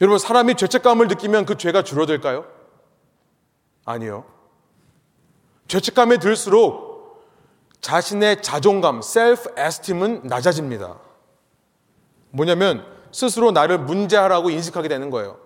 여러분, 0.00 0.18
사람이 0.18 0.56
죄책감을 0.56 1.06
느끼면 1.06 1.46
그 1.46 1.56
죄가 1.56 1.84
줄어들까요? 1.84 2.44
아니요. 3.84 4.24
죄책감에 5.68 6.18
들수록 6.18 7.24
자신의 7.80 8.42
자존감, 8.42 9.00
셀프 9.00 9.48
에스팀은 9.56 10.22
낮아집니다. 10.24 10.98
뭐냐면 12.30 12.95
스스로 13.16 13.50
나를 13.50 13.78
문제하라고 13.78 14.50
인식하게 14.50 14.88
되는 14.88 15.08
거예요. 15.08 15.38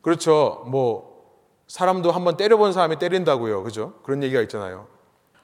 그렇죠. 0.00 0.64
뭐, 0.66 1.22
사람도 1.66 2.10
한번 2.10 2.38
때려본 2.38 2.72
사람이 2.72 2.98
때린다고요. 2.98 3.64
그죠? 3.64 3.92
그런 4.02 4.22
얘기가 4.22 4.40
있잖아요. 4.42 4.86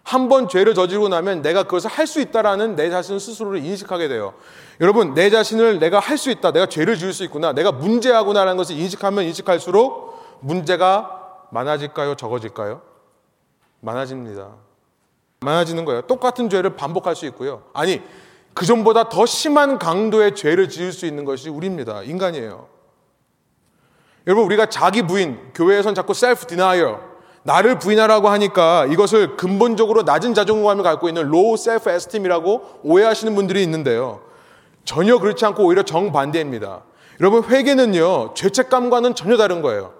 한번 0.02 0.48
죄를 0.48 0.72
저지르고 0.74 1.08
나면 1.10 1.42
내가 1.42 1.64
그것을 1.64 1.90
할 1.90 2.06
수 2.06 2.22
있다라는 2.22 2.74
내 2.74 2.88
자신 2.88 3.18
스스로를 3.18 3.62
인식하게 3.62 4.08
돼요. 4.08 4.32
여러분, 4.80 5.12
내 5.12 5.28
자신을 5.28 5.78
내가 5.78 6.00
할 6.00 6.16
수 6.16 6.30
있다. 6.30 6.52
내가 6.52 6.64
죄를 6.64 6.96
지을 6.96 7.12
수 7.12 7.22
있구나. 7.24 7.52
내가 7.52 7.70
문제하구나라는 7.70 8.56
것을 8.56 8.78
인식하면 8.78 9.24
인식할수록 9.24 10.40
문제가 10.40 11.46
많아질까요? 11.50 12.14
적어질까요? 12.14 12.80
많아집니다. 13.80 14.54
많아지는 15.40 15.84
거예요. 15.84 16.00
똑같은 16.02 16.48
죄를 16.48 16.76
반복할 16.76 17.14
수 17.14 17.26
있고요. 17.26 17.64
아니, 17.74 18.02
그 18.60 18.66
전보다 18.66 19.08
더 19.08 19.24
심한 19.24 19.78
강도의 19.78 20.34
죄를 20.34 20.68
지을 20.68 20.92
수 20.92 21.06
있는 21.06 21.24
것이 21.24 21.48
우리입니다. 21.48 22.02
인간이에요. 22.02 22.68
여러분, 24.26 24.44
우리가 24.44 24.66
자기 24.66 25.00
부인, 25.00 25.38
교회에선 25.54 25.94
자꾸 25.94 26.12
self 26.12 26.44
denial, 26.44 27.00
나를 27.42 27.78
부인하라고 27.78 28.28
하니까 28.28 28.84
이것을 28.84 29.38
근본적으로 29.38 30.02
낮은 30.02 30.34
자존감을 30.34 30.84
갖고 30.84 31.08
있는 31.08 31.30
low 31.30 31.56
self-esteem이라고 31.56 32.80
오해하시는 32.82 33.34
분들이 33.34 33.62
있는데요. 33.62 34.20
전혀 34.84 35.16
그렇지 35.16 35.42
않고 35.46 35.64
오히려 35.64 35.82
정반대입니다. 35.82 36.82
여러분, 37.20 37.42
회개는요, 37.42 38.34
죄책감과는 38.34 39.14
전혀 39.14 39.38
다른 39.38 39.62
거예요. 39.62 39.94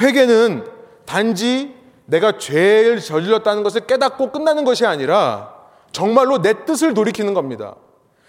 회개는 0.00 0.66
단지 1.04 1.74
내가 2.06 2.38
죄를 2.38 3.00
저질렀다는 3.00 3.62
것을 3.62 3.82
깨닫고 3.82 4.32
끝나는 4.32 4.64
것이 4.64 4.86
아니라 4.86 5.55
정말로 5.92 6.42
내 6.42 6.64
뜻을 6.64 6.94
돌이키는 6.94 7.34
겁니다. 7.34 7.76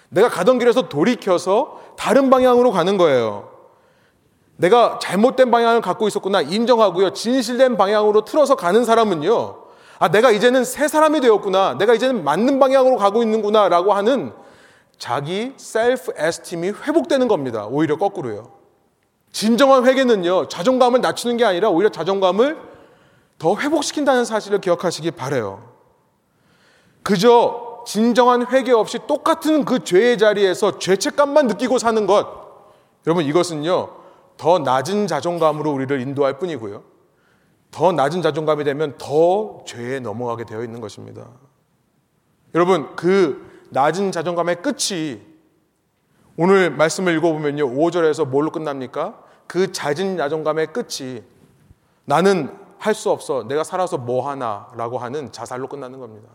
내가 0.09 0.29
가던 0.29 0.59
길에서 0.59 0.89
돌이켜서 0.89 1.81
다른 1.97 2.29
방향으로 2.29 2.71
가는 2.71 2.97
거예요. 2.97 3.49
내가 4.55 4.99
잘못된 4.99 5.51
방향을 5.51 5.81
갖고 5.81 6.07
있었구나 6.07 6.41
인정하고요. 6.41 7.13
진실된 7.13 7.77
방향으로 7.77 8.25
틀어서 8.25 8.55
가는 8.55 8.85
사람은요. 8.85 9.67
아, 9.99 10.09
내가 10.09 10.31
이제는 10.31 10.63
새 10.63 10.87
사람이 10.87 11.21
되었구나. 11.21 11.77
내가 11.77 11.93
이제는 11.93 12.23
맞는 12.23 12.59
방향으로 12.59 12.97
가고 12.97 13.23
있는구나. 13.23 13.67
라고 13.67 13.93
하는 13.93 14.31
자기 14.97 15.53
셀프 15.57 16.11
에스팀이 16.15 16.69
회복되는 16.69 17.27
겁니다. 17.27 17.67
오히려 17.67 17.97
거꾸로요. 17.97 18.51
진정한 19.31 19.85
회개는요, 19.85 20.47
자존감을 20.47 21.01
낮추는 21.01 21.37
게 21.37 21.45
아니라 21.45 21.69
오히려 21.69 21.89
자존감을 21.89 22.57
더 23.37 23.55
회복시킨다는 23.55 24.25
사실을 24.25 24.59
기억하시기 24.59 25.11
바래요. 25.11 25.76
그저 27.07 27.83
진정한 27.87 28.45
회개 28.51 28.73
없이 28.73 28.99
똑같은 29.07 29.63
그 29.63 29.81
죄의 29.81 30.17
자리에서 30.17 30.77
죄책감만 30.77 31.47
느끼고 31.47 31.79
사는 31.79 32.05
것. 32.05 32.27
여러분 33.07 33.23
이것은요. 33.23 33.89
더 34.35 34.59
낮은 34.59 35.07
자존감으로 35.07 35.71
우리를 35.71 36.01
인도할 36.01 36.37
뿐이고요. 36.37 36.83
더 37.71 37.93
낮은 37.93 38.21
자존감이 38.21 38.65
되면 38.65 38.97
더 38.97 39.63
죄에 39.65 40.01
넘어가게 40.01 40.43
되어 40.43 40.65
있는 40.65 40.81
것입니다. 40.81 41.29
여러분 42.53 42.93
그 42.97 43.67
낮은 43.69 44.11
자존감의 44.11 44.61
끝이 44.61 45.21
오늘 46.35 46.69
말씀을 46.71 47.15
읽어보면요. 47.15 47.69
5절에서 47.69 48.27
뭘로 48.27 48.51
끝납니까? 48.51 49.17
그 49.47 49.71
잦은 49.71 50.17
자존감의 50.17 50.73
끝이 50.73 51.23
나는 52.03 52.53
할 52.79 52.93
수 52.93 53.09
없어. 53.11 53.47
내가 53.47 53.63
살아서 53.63 53.97
뭐 53.97 54.29
하나 54.29 54.67
라고 54.75 54.97
하는 54.97 55.31
자살로 55.31 55.69
끝나는 55.69 56.01
겁니다. 56.01 56.27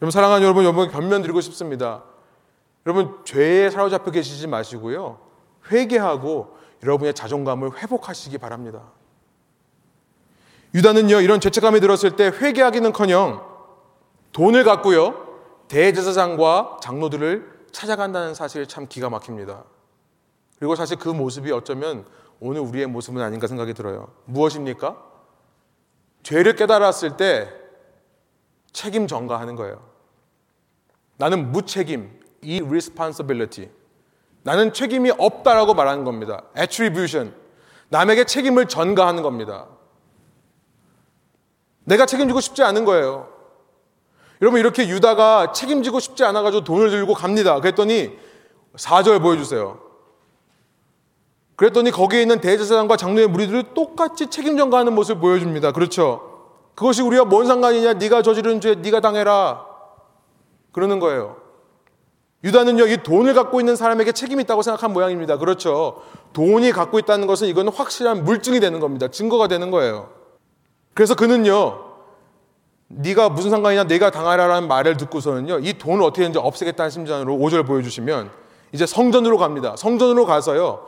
여러분 0.00 0.10
사랑하는 0.10 0.42
여러분 0.44 0.64
여러분 0.64 0.90
견면 0.90 1.22
드리고 1.22 1.40
싶습니다. 1.40 2.04
여러분 2.86 3.18
죄에 3.24 3.70
사로잡혀 3.70 4.10
계시지 4.10 4.46
마시고요. 4.46 5.18
회개하고 5.70 6.56
여러분의 6.82 7.14
자존감을 7.14 7.78
회복하시기 7.78 8.38
바랍니다. 8.38 8.82
유다는요 10.74 11.20
이런 11.20 11.40
죄책감이 11.40 11.80
들었을 11.80 12.16
때 12.16 12.26
회개하기는커녕 12.26 13.42
돈을 14.32 14.64
갖고요 14.64 15.26
대제사장과 15.68 16.78
장로들을 16.82 17.66
찾아간다는 17.72 18.34
사실이 18.34 18.66
참 18.66 18.86
기가 18.88 19.10
막힙니다. 19.10 19.64
그리고 20.58 20.74
사실 20.74 20.96
그 20.98 21.08
모습이 21.08 21.50
어쩌면 21.52 22.04
오늘 22.40 22.60
우리의 22.60 22.86
모습은 22.86 23.20
아닌가 23.20 23.46
생각이 23.46 23.74
들어요. 23.74 24.08
무엇입니까? 24.24 24.96
죄를 26.22 26.56
깨달았을 26.56 27.16
때 27.16 27.52
책임 28.72 29.06
전가하는 29.06 29.56
거예요. 29.56 29.82
나는 31.16 31.52
무책임, 31.52 32.20
irresponsibility. 32.42 33.70
나는 34.42 34.72
책임이 34.72 35.12
없다라고 35.18 35.74
말하는 35.74 36.04
겁니다. 36.04 36.42
attribution. 36.56 37.34
남에게 37.88 38.24
책임을 38.24 38.66
전가하는 38.66 39.22
겁니다. 39.22 39.66
내가 41.84 42.06
책임지고 42.06 42.40
싶지 42.40 42.62
않은 42.62 42.84
거예요. 42.84 43.28
여러분 44.40 44.60
이렇게 44.60 44.88
유다가 44.88 45.52
책임지고 45.52 46.00
싶지 46.00 46.22
않아 46.24 46.42
가지고 46.42 46.62
돈을 46.62 46.90
들고 46.90 47.14
갑니다. 47.14 47.58
그랬더니 47.60 48.16
4절 48.76 49.20
보여 49.20 49.36
주세요. 49.36 49.80
그랬더니 51.56 51.90
거기에 51.90 52.22
있는 52.22 52.40
대제사장과 52.40 52.96
장로의 52.96 53.26
무리들이 53.26 53.74
똑같이 53.74 54.28
책임 54.28 54.56
전가하는 54.56 54.94
모습을 54.94 55.20
보여줍니다. 55.20 55.72
그렇죠? 55.72 56.37
그것이 56.78 57.02
우리가 57.02 57.24
뭔 57.24 57.44
상관이냐? 57.44 57.94
네가 57.94 58.22
저지른 58.22 58.60
죄 58.60 58.76
네가 58.76 59.00
당해라. 59.00 59.66
그러는 60.70 61.00
거예요. 61.00 61.38
유다는요, 62.44 62.86
이 62.86 62.98
돈을 62.98 63.34
갖고 63.34 63.58
있는 63.58 63.74
사람에게 63.74 64.12
책임이 64.12 64.44
있다고 64.44 64.62
생각한 64.62 64.92
모양입니다. 64.92 65.38
그렇죠. 65.38 66.02
돈이 66.34 66.70
갖고 66.70 67.00
있다는 67.00 67.26
것은 67.26 67.48
이건 67.48 67.66
확실한 67.66 68.22
물증이 68.22 68.60
되는 68.60 68.78
겁니다. 68.78 69.08
증거가 69.08 69.48
되는 69.48 69.72
거예요. 69.72 70.10
그래서 70.94 71.16
그는요, 71.16 71.80
네가 72.86 73.30
무슨 73.30 73.50
상관이냐, 73.50 73.88
내가 73.88 74.12
당하라라는 74.12 74.68
말을 74.68 74.96
듣고서는요, 74.98 75.58
이 75.58 75.78
돈을 75.78 76.04
어떻게 76.04 76.22
든지 76.26 76.38
없애겠다는 76.38 76.90
심정으로 76.90 77.34
5절 77.38 77.66
보여주시면 77.66 78.30
이제 78.70 78.86
성전으로 78.86 79.36
갑니다. 79.36 79.74
성전으로 79.76 80.26
가서요, 80.26 80.86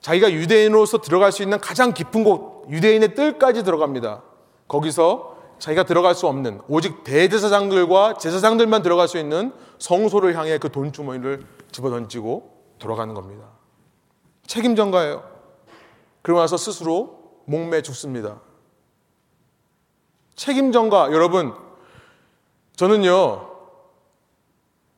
자기가 0.00 0.30
유대인으로서 0.30 0.98
들어갈 0.98 1.32
수 1.32 1.42
있는 1.42 1.58
가장 1.58 1.92
깊은 1.92 2.22
곳, 2.22 2.66
유대인의 2.70 3.16
뜰까지 3.16 3.64
들어갑니다. 3.64 4.22
거기서 4.68 5.36
자기가 5.58 5.84
들어갈 5.84 6.14
수 6.14 6.26
없는 6.26 6.60
오직 6.68 7.04
대제사장들과 7.04 8.18
제사장들만 8.18 8.82
들어갈 8.82 9.08
수 9.08 9.18
있는 9.18 9.52
성소를 9.78 10.36
향해 10.36 10.58
그 10.58 10.70
돈주머니를 10.70 11.46
집어던지고 11.72 12.50
돌아가는 12.78 13.14
겁니다. 13.14 13.46
책임 14.46 14.76
전가예요. 14.76 15.24
그러고 16.22 16.40
나서 16.40 16.56
스스로 16.56 17.40
목매 17.46 17.82
죽습니다. 17.82 18.40
책임 20.34 20.72
전가 20.72 21.10
여러분 21.12 21.54
저는요 22.76 23.48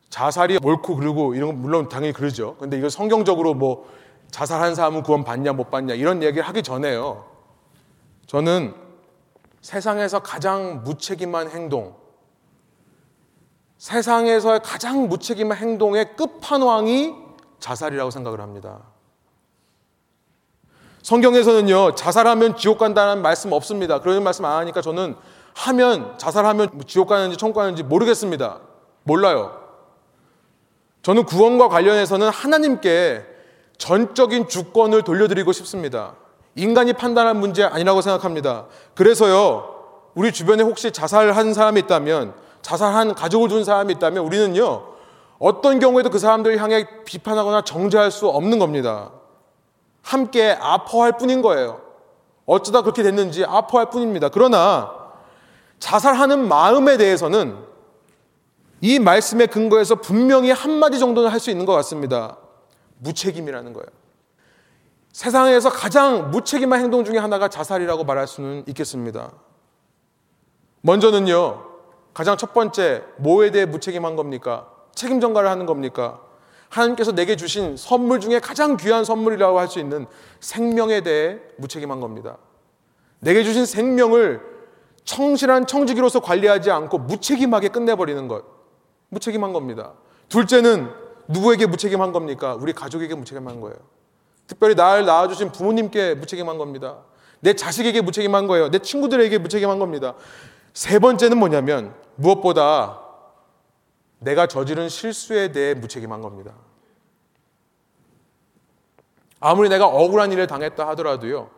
자살이 0.09 0.59
옳고 0.63 0.97
그르고 0.97 1.35
이런 1.35 1.51
건 1.51 1.63
물론 1.63 1.89
당연히 1.89 2.13
그러죠. 2.13 2.57
근데 2.59 2.79
이거 2.79 2.89
성경적으로 2.89 3.55
뭐 3.55 3.89
자살한 4.31 4.75
사람은 4.75 5.03
구원 5.03 5.23
받냐 5.25 5.53
못 5.53 5.71
받냐 5.71 5.95
이런 5.95 6.23
얘기를 6.23 6.43
하기 6.49 6.63
전에요. 6.63 7.25
저는 8.27 8.75
세상에서 9.61 10.21
가장 10.21 10.83
무책임한 10.85 11.51
행동, 11.51 11.97
세상에서의 13.79 14.61
가장 14.63 15.09
무책임한 15.09 15.57
행동의 15.57 16.17
끝판왕이 16.17 17.15
자살이라고 17.61 18.11
생각을 18.11 18.41
합니다. 18.41 18.81
성경에서는요, 21.03 21.95
자살하면 21.95 22.57
지옥 22.57 22.79
간다는 22.79 23.23
말씀 23.23 23.53
없습니다. 23.53 24.01
그런 24.01 24.23
말씀 24.23 24.45
안 24.45 24.59
하니까 24.59 24.81
저는 24.81 25.17
하면, 25.55 26.19
자살하면 26.19 26.83
지옥 26.87 27.09
가는지 27.09 27.37
천국 27.37 27.61
가는지 27.61 27.83
모르겠습니다. 27.83 28.61
몰라요. 29.05 29.59
저는 31.03 31.25
구원과 31.25 31.69
관련해서는 31.69 32.29
하나님께 32.29 33.25
전적인 33.79 34.49
주권을 34.49 35.03
돌려드리고 35.03 35.53
싶습니다. 35.53 36.15
인간이 36.59 36.93
판단할 36.93 37.35
문제 37.35 37.63
아니라고 37.63 38.01
생각합니다. 38.01 38.67
그래서요, 38.95 39.77
우리 40.15 40.33
주변에 40.33 40.63
혹시 40.63 40.91
자살한 40.91 41.55
사람이 41.55 41.81
있다면, 41.81 42.35
자살한 42.63 43.15
가족을 43.15 43.49
둔 43.49 43.65
사람이 43.65 43.95
있다면, 43.95 44.25
우리는요, 44.25 44.85
어떤 45.39 45.79
경우에도 45.79 46.11
그 46.11 46.19
사람들을 46.19 46.61
향해 46.61 46.87
비판하거나 47.05 47.63
정죄할 47.63 48.11
수 48.11 48.29
없는 48.29 48.59
겁니다. 48.59 49.13
함께 50.03 50.57
아파할 50.61 51.17
뿐인 51.17 51.43
거예요. 51.43 51.81
어쩌다 52.45 52.83
그렇게 52.83 53.03
됐는지 53.03 53.45
아파할 53.45 53.91
뿐입니다. 53.91 54.29
그러나 54.31 54.91
자살하는 55.79 56.49
마음에 56.49 56.97
대해서는 56.97 57.57
이 58.81 58.99
말씀의 58.99 59.47
근거에서 59.49 59.97
분명히 59.97 60.51
한마디 60.51 60.99
정도는 60.99 61.31
할 61.31 61.39
수 61.39 61.51
있는 61.51 61.67
것 61.67 61.73
같습니다. 61.75 62.37
무책임이라는 62.99 63.73
거예요. 63.73 63.87
세상에서 65.19 65.71
가장 65.71 66.31
무책임한 66.31 66.79
행동 66.79 67.05
중에 67.05 67.19
하나가 67.19 67.49
자살이라고 67.49 68.05
말할 68.05 68.29
수는 68.29 68.63
있겠습니다. 68.69 69.33
먼저는요, 70.83 71.65
가장 72.15 72.37
첫 72.37 72.55
번째, 72.55 73.03
뭐에 73.17 73.51
대해 73.51 73.67
무책임한 73.67 74.15
겁니까? 74.15 74.71
책임 74.95 75.21
전가를 75.21 75.51
하는 75.51 75.67
겁니까? 75.67 76.21
하나님께서 76.69 77.11
내게 77.11 77.35
주신 77.35 77.77
선물 77.77 78.21
중에 78.21 78.39
가장 78.39 78.77
귀한 78.77 79.05
선물이라고 79.05 79.59
할 79.59 79.67
수 79.67 79.81
있는 79.81 80.07
생명에 80.39 81.01
대해 81.01 81.41
무책임한 81.57 81.99
겁니다. 81.99 82.37
내게 83.19 83.43
주신 83.43 83.67
생명을 83.67 84.41
청실한 85.03 85.67
청지기로서 85.67 86.21
관리하지 86.21 86.71
않고 86.71 86.97
무책임하게 86.99 87.71
끝내버리는 87.71 88.29
것. 88.29 88.45
무책임한 89.09 89.53
겁니다. 89.53 89.95
둘째는 90.29 90.89
누구에게 91.27 91.67
무책임한 91.67 92.13
겁니까? 92.13 92.55
우리 92.55 92.73
가족에게 92.73 93.17
무책임한 93.17 93.61
거예요. 93.61 93.98
특별히 94.49 94.75
나를 94.75 95.05
낳아주신 95.05 95.53
부모님께 95.53 96.17
무책임한 96.17 96.59
겁니다. 96.59 97.05
내 97.41 97.53
자식에게 97.53 98.01
무책임한 98.01 98.49
거예요. 98.49 98.71
내 98.71 98.81
친구들에게 98.81 99.39
무책임한 99.39 99.79
겁니다. 99.79 100.15
세 100.73 100.99
번째는 100.99 101.39
뭐냐면 101.39 101.95
무엇보다 102.17 103.01
내가 104.19 104.49
저지른 104.49 104.89
실수에 104.89 105.53
대해 105.53 105.75
무책임한 105.75 106.23
겁니다. 106.23 106.55
아무리 109.39 109.69
내가 109.69 109.87
억울한 109.87 110.33
일을 110.33 110.49
당했다 110.49 110.89
하더라도요. 110.89 111.51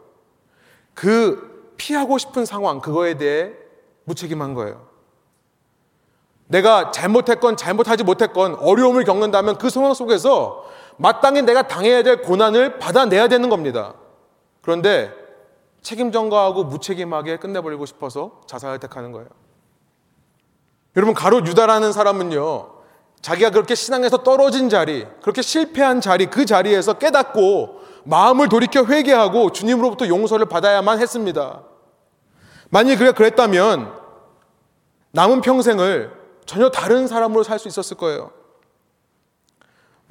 그 0.92 1.74
피하고 1.78 2.18
싶은 2.18 2.44
상황, 2.44 2.80
그거에 2.80 3.16
대해 3.16 3.52
무책임한 4.04 4.52
거예요. 4.52 4.86
내가 6.48 6.90
잘못했건 6.90 7.56
잘못하지 7.56 8.02
못했건 8.02 8.56
어려움을 8.56 9.04
겪는다면 9.04 9.56
그 9.56 9.70
상황 9.70 9.94
속에서 9.94 10.68
마땅히 11.00 11.40
내가 11.40 11.62
당해야 11.62 12.02
될 12.02 12.20
고난을 12.20 12.78
받아내야 12.78 13.28
되는 13.28 13.48
겁니다. 13.48 13.94
그런데 14.60 15.10
책임 15.80 16.12
전가하고 16.12 16.64
무책임하게 16.64 17.38
끝내버리고 17.38 17.86
싶어서 17.86 18.42
자살을 18.46 18.78
택하는 18.80 19.10
거예요. 19.10 19.28
여러분 20.96 21.14
가로 21.14 21.38
유다라는 21.38 21.92
사람은요. 21.92 22.80
자기가 23.22 23.48
그렇게 23.48 23.74
신앙에서 23.74 24.18
떨어진 24.18 24.68
자리, 24.68 25.06
그렇게 25.22 25.40
실패한 25.40 26.02
자리, 26.02 26.26
그 26.26 26.44
자리에서 26.44 26.94
깨닫고 26.94 27.80
마음을 28.04 28.50
돌이켜 28.50 28.84
회개하고 28.84 29.52
주님으로부터 29.52 30.06
용서를 30.06 30.46
받아야만 30.46 31.00
했습니다. 31.00 31.62
만일 32.68 32.98
그가 32.98 33.12
그랬다면 33.12 33.90
남은 35.12 35.40
평생을 35.40 36.12
전혀 36.44 36.68
다른 36.70 37.06
사람으로 37.06 37.42
살 37.42 37.58
수 37.58 37.68
있었을 37.68 37.96
거예요. 37.96 38.32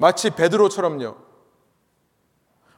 마치 0.00 0.30
베드로처럼요. 0.30 1.14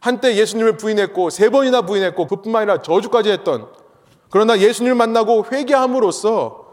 한때 0.01 0.37
예수님을 0.37 0.77
부인했고 0.77 1.31
세 1.31 1.51
번이나 1.51 1.83
부인했고 1.83 2.27
그뿐만 2.27 2.63
아니라 2.63 2.83
저주까지 2.83 3.31
했던 3.31 3.69
그러나 4.29 4.59
예수님을 4.59 4.97
만나고 4.97 5.47
회개함으로써 5.53 6.67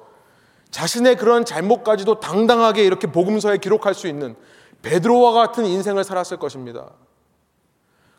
자신의 0.72 1.18
그런 1.18 1.46
잘못까지도 1.46 2.20
당당하게 2.20 2.84
이렇게 2.84 3.06
복음서에 3.12 3.58
기록할 3.58 3.94
수 3.94 4.08
있는 4.08 4.36
베드로와 4.82 5.34
같은 5.34 5.66
인생을 5.66 6.04
살았을 6.04 6.38
것입니다. 6.38 6.90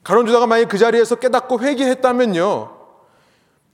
가론 0.05 0.27
주다가 0.27 0.47
만약 0.47 0.69
그 0.69 0.79
자리에서 0.79 1.17
깨닫고 1.17 1.61
회개했다면요. 1.61 2.77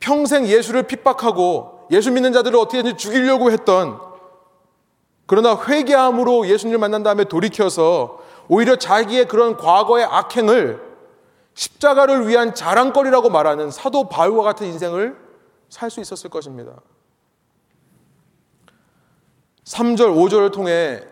평생 0.00 0.46
예수를 0.46 0.84
핍박하고 0.84 1.88
예수 1.90 2.10
믿는 2.10 2.32
자들을 2.32 2.58
어떻게든지 2.58 2.96
죽이려고 2.96 3.50
했던 3.50 4.00
그러나 5.26 5.60
회개함으로 5.62 6.48
예수님을 6.48 6.78
만난 6.78 7.02
다음에 7.02 7.24
돌이켜서 7.24 8.24
오히려 8.48 8.76
자기의 8.76 9.26
그런 9.26 9.56
과거의 9.56 10.04
악행을 10.04 10.84
십자가를 11.54 12.28
위한 12.28 12.54
자랑거리라고 12.54 13.30
말하는 13.30 13.70
사도 13.70 14.08
바울과 14.08 14.42
같은 14.42 14.66
인생을 14.66 15.16
살 15.68 15.90
수 15.90 16.00
있었을 16.00 16.30
것입니다. 16.30 16.80
3절, 19.64 20.14
5절을 20.14 20.52
통해 20.52 21.02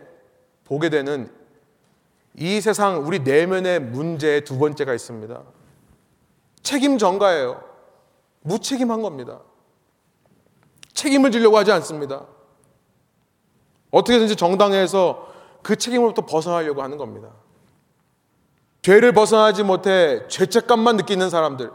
보게 0.65 0.89
되는 0.89 1.31
이 2.37 2.61
세상 2.61 3.05
우리 3.05 3.21
내면의 3.21 3.81
문제의 3.81 4.45
두 4.45 4.59
번째가 4.59 4.95
있습니다. 4.95 5.43
책임 6.63 6.99
전가예요. 6.99 7.63
무책임한 8.43 9.03
겁니다. 9.03 9.41
책임을 10.93 11.33
지려고 11.33 11.59
하지 11.59 11.73
않습니다. 11.73 12.27
어떻게든지 13.91 14.37
정당해서 14.37 15.34
그 15.65 15.75
책임으로부터 15.75 16.27
벗어나려고 16.27 16.83
하는 16.83 16.99
겁니다. 16.99 17.31
죄를 18.83 19.13
벗어나지 19.13 19.65
못해 19.65 20.29
죄책감만 20.29 20.99
느끼는 20.99 21.31
사람들, 21.31 21.73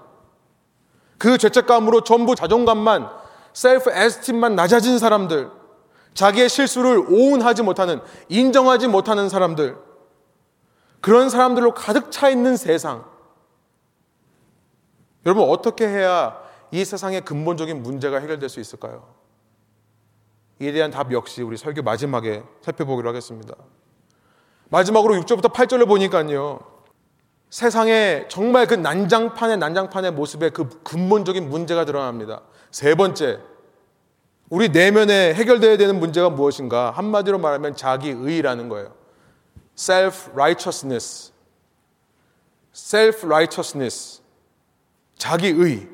그 1.17 1.37
죄책감으로 1.37 2.03
전부 2.03 2.35
자존감만, 2.35 3.09
셀프 3.51 3.91
에스팀만 3.91 4.55
낮아진 4.55 4.99
사람들, 4.99 5.49
자기의 6.13 6.49
실수를 6.49 6.99
오운하지 7.09 7.63
못하는, 7.63 7.99
인정하지 8.29 8.87
못하는 8.87 9.27
사람들, 9.27 9.75
그런 11.01 11.29
사람들로 11.29 11.73
가득 11.73 12.11
차 12.11 12.29
있는 12.29 12.57
세상. 12.57 13.05
여러분, 15.25 15.49
어떻게 15.49 15.87
해야 15.87 16.39
이 16.71 16.85
세상의 16.85 17.21
근본적인 17.21 17.81
문제가 17.81 18.19
해결될 18.19 18.49
수 18.49 18.59
있을까요? 18.59 19.07
이에 20.59 20.71
대한 20.73 20.91
답 20.91 21.11
역시 21.11 21.41
우리 21.41 21.57
설교 21.57 21.81
마지막에 21.81 22.43
살펴보기로 22.61 23.09
하겠습니다. 23.09 23.55
마지막으로 24.69 25.15
6절부터 25.15 25.51
8절을 25.53 25.87
보니까요. 25.87 26.59
세상에 27.49 28.25
정말 28.29 28.67
그 28.67 28.75
난장판의 28.75 29.57
난장판의 29.57 30.11
모습에 30.11 30.49
그 30.49 30.69
근본적인 30.83 31.49
문제가 31.49 31.85
드러납니다. 31.85 32.41
세 32.69 32.93
번째, 32.93 33.39
우리 34.49 34.69
내면에 34.69 35.33
해결되어야 35.33 35.77
되는 35.77 35.99
문제가 35.99 36.29
무엇인가? 36.29 36.91
한마디로 36.91 37.39
말하면 37.39 37.75
자기의라는 37.75 38.69
거예요. 38.69 38.93
self 39.77 40.31
righteousness. 40.33 41.31
self 42.73 43.25
righteousness. 43.25 44.21
자기의. 45.17 45.87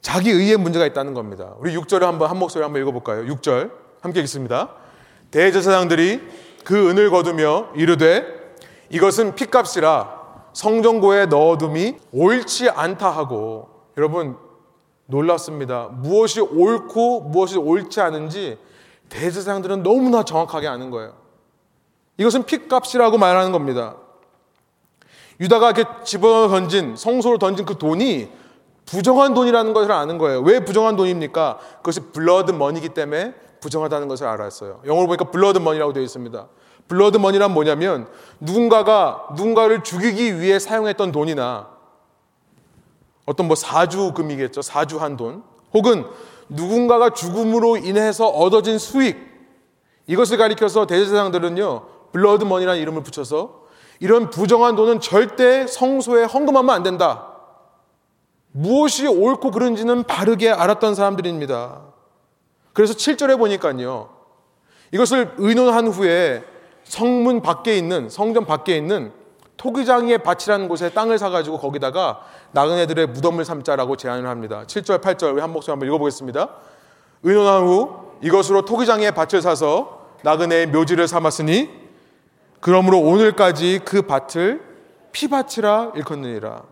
자기의에 0.00 0.56
문제가 0.56 0.86
있다는 0.86 1.14
겁니다. 1.14 1.54
우리 1.58 1.74
6절을 1.76 2.00
한번 2.00 2.30
한 2.30 2.38
목소리 2.38 2.62
한번 2.62 2.82
읽어 2.82 2.92
볼까요? 2.92 3.24
6절. 3.24 3.72
함께 4.00 4.20
읽습니다. 4.20 4.74
대제사장들이 5.30 6.43
그 6.64 6.90
은을 6.90 7.10
거두며 7.10 7.68
이르되 7.74 8.26
이것은 8.90 9.34
핏값이라 9.34 10.24
성전고에 10.52 11.26
넣어둠이 11.26 11.96
옳지 12.12 12.70
않다 12.70 13.10
하고 13.10 13.68
여러분 13.96 14.36
놀랐습니다. 15.06 15.88
무엇이 15.92 16.40
옳고 16.40 17.20
무엇이 17.22 17.58
옳지 17.58 18.00
않은지 18.00 18.58
대제사장들은 19.08 19.82
너무나 19.82 20.24
정확하게 20.24 20.66
아는 20.66 20.90
거예요. 20.90 21.14
이것은 22.16 22.44
핏값이라고 22.44 23.18
말하는 23.18 23.52
겁니다. 23.52 23.96
유다가 25.40 25.70
이렇게 25.70 25.84
집어 26.04 26.48
던진 26.48 26.96
성소로 26.96 27.38
던진 27.38 27.66
그 27.66 27.76
돈이 27.76 28.30
부정한 28.86 29.34
돈이라는 29.34 29.72
것을 29.72 29.92
아는 29.92 30.18
거예요. 30.18 30.40
왜 30.40 30.60
부정한 30.60 30.96
돈입니까? 30.96 31.58
그것이 31.78 32.00
blood 32.12 32.52
money기 32.52 32.90
때문에 32.90 33.34
부정하다는 33.64 34.08
것을 34.08 34.26
알았어요. 34.26 34.82
영어로 34.84 35.06
보니까 35.06 35.30
blood 35.30 35.58
money라고 35.58 35.94
되어 35.94 36.02
있습니다. 36.02 36.46
blood 36.86 37.16
money란 37.16 37.54
뭐냐면 37.54 38.06
누군가가 38.40 39.28
누군가를 39.34 39.82
죽이기 39.82 40.38
위해 40.38 40.58
사용했던 40.58 41.12
돈이나 41.12 41.68
어떤 43.24 43.46
뭐 43.46 43.56
사주금이겠죠. 43.56 44.60
사주한 44.60 45.16
돈. 45.16 45.42
혹은 45.72 46.04
누군가가 46.50 47.10
죽음으로 47.10 47.78
인해서 47.78 48.28
얻어진 48.28 48.78
수익. 48.78 49.16
이것을 50.06 50.36
가리켜서 50.36 50.86
대제사장들은요. 50.86 51.86
blood 52.12 52.44
money라는 52.44 52.78
이름을 52.82 53.02
붙여서 53.02 53.64
이런 54.00 54.28
부정한 54.28 54.76
돈은 54.76 55.00
절대 55.00 55.66
성소에 55.66 56.24
헌금하면 56.24 56.74
안 56.74 56.82
된다. 56.82 57.28
무엇이 58.52 59.06
옳고 59.06 59.52
그른지는 59.52 60.02
바르게 60.02 60.50
알았던 60.50 60.94
사람들입니다. 60.94 61.93
그래서 62.74 62.92
7절에 62.92 63.38
보니까요. 63.38 64.10
이것을 64.92 65.32
의논한 65.38 65.86
후에 65.88 66.44
성문 66.84 67.40
밖에 67.40 67.78
있는 67.78 68.10
성전 68.10 68.44
밖에 68.44 68.76
있는 68.76 69.12
토기장이의 69.56 70.18
밭이라는 70.18 70.68
곳에 70.68 70.90
땅을 70.90 71.18
사가지고 71.18 71.58
거기다가 71.58 72.20
나그네들의 72.52 73.06
무덤을 73.06 73.44
삼자라고 73.44 73.96
제안을 73.96 74.28
합니다. 74.28 74.64
7절, 74.66 75.00
8절 75.00 75.38
한 75.38 75.52
목소리 75.52 75.72
한번 75.72 75.88
읽어보겠습니다. 75.88 76.48
의논한 77.22 77.62
후 77.62 78.12
이것으로 78.20 78.64
토기장이의 78.64 79.12
밭을 79.12 79.40
사서 79.40 80.08
나그네의 80.22 80.66
묘지를 80.68 81.08
삼았으니 81.08 81.70
그러므로 82.60 83.00
오늘까지 83.00 83.80
그 83.84 84.02
밭을 84.02 84.62
피밭이라 85.12 85.92
일컫느니라. 85.94 86.62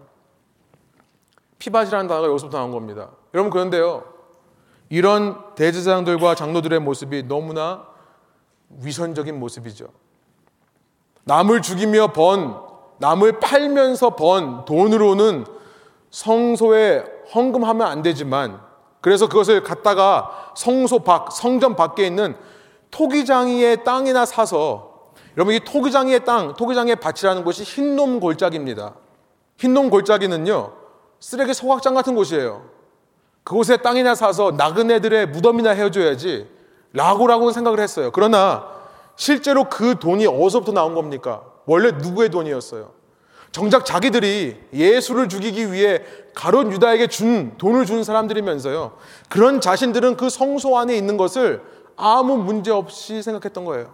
피밭이라는 1.58 2.08
단어가 2.08 2.28
여기서부터 2.28 2.58
나온 2.58 2.72
겁니다. 2.72 3.10
여러분 3.34 3.50
그런데요. 3.50 4.11
이런 4.92 5.54
대제사장들과 5.54 6.34
장로들의 6.34 6.78
모습이 6.80 7.22
너무나 7.22 7.86
위선적인 8.82 9.40
모습이죠. 9.40 9.86
남을 11.24 11.62
죽이며 11.62 12.08
번, 12.08 12.60
남을 12.98 13.40
팔면서 13.40 14.16
번 14.16 14.66
돈으로는 14.66 15.46
성소에 16.10 17.06
헌금하면 17.34 17.86
안 17.86 18.02
되지만 18.02 18.60
그래서 19.00 19.30
그것을 19.30 19.62
갖다가 19.62 20.52
성소 20.54 20.98
밖, 20.98 21.32
성전 21.32 21.74
밖에 21.74 22.06
있는 22.06 22.36
토기장이의 22.90 23.84
땅이나 23.84 24.26
사서 24.26 25.12
여러분 25.38 25.54
이 25.54 25.60
토기장이의 25.60 26.26
땅, 26.26 26.52
토기장의 26.52 26.96
밭이라는 26.96 27.44
곳이 27.44 27.62
흰놈 27.62 28.20
골짜기입니다. 28.20 28.92
흰놈 29.56 29.88
골짜기는요 29.88 30.74
쓰레기 31.18 31.54
소각장 31.54 31.94
같은 31.94 32.14
곳이에요. 32.14 32.71
그곳에 33.44 33.78
땅이나 33.78 34.14
사서 34.14 34.52
나그네들의 34.52 35.26
무덤이나 35.26 35.70
해줘야지 35.70 36.48
라고라고 36.92 37.52
생각을 37.52 37.80
했어요. 37.80 38.10
그러나 38.12 38.66
실제로 39.16 39.64
그 39.64 39.98
돈이 39.98 40.26
어디서부터 40.26 40.72
나온 40.72 40.94
겁니까? 40.94 41.42
원래 41.66 41.90
누구의 41.92 42.30
돈이었어요? 42.30 42.90
정작 43.50 43.84
자기들이 43.84 44.56
예수를 44.72 45.28
죽이기 45.28 45.72
위해 45.72 46.02
가론 46.34 46.72
유다에게 46.72 47.08
준 47.08 47.56
돈을 47.58 47.84
준 47.84 48.02
사람들이면서요. 48.02 48.92
그런 49.28 49.60
자신들은 49.60 50.16
그 50.16 50.30
성소 50.30 50.78
안에 50.78 50.96
있는 50.96 51.18
것을 51.18 51.62
아무 51.96 52.38
문제 52.38 52.70
없이 52.70 53.22
생각했던 53.22 53.66
거예요. 53.66 53.92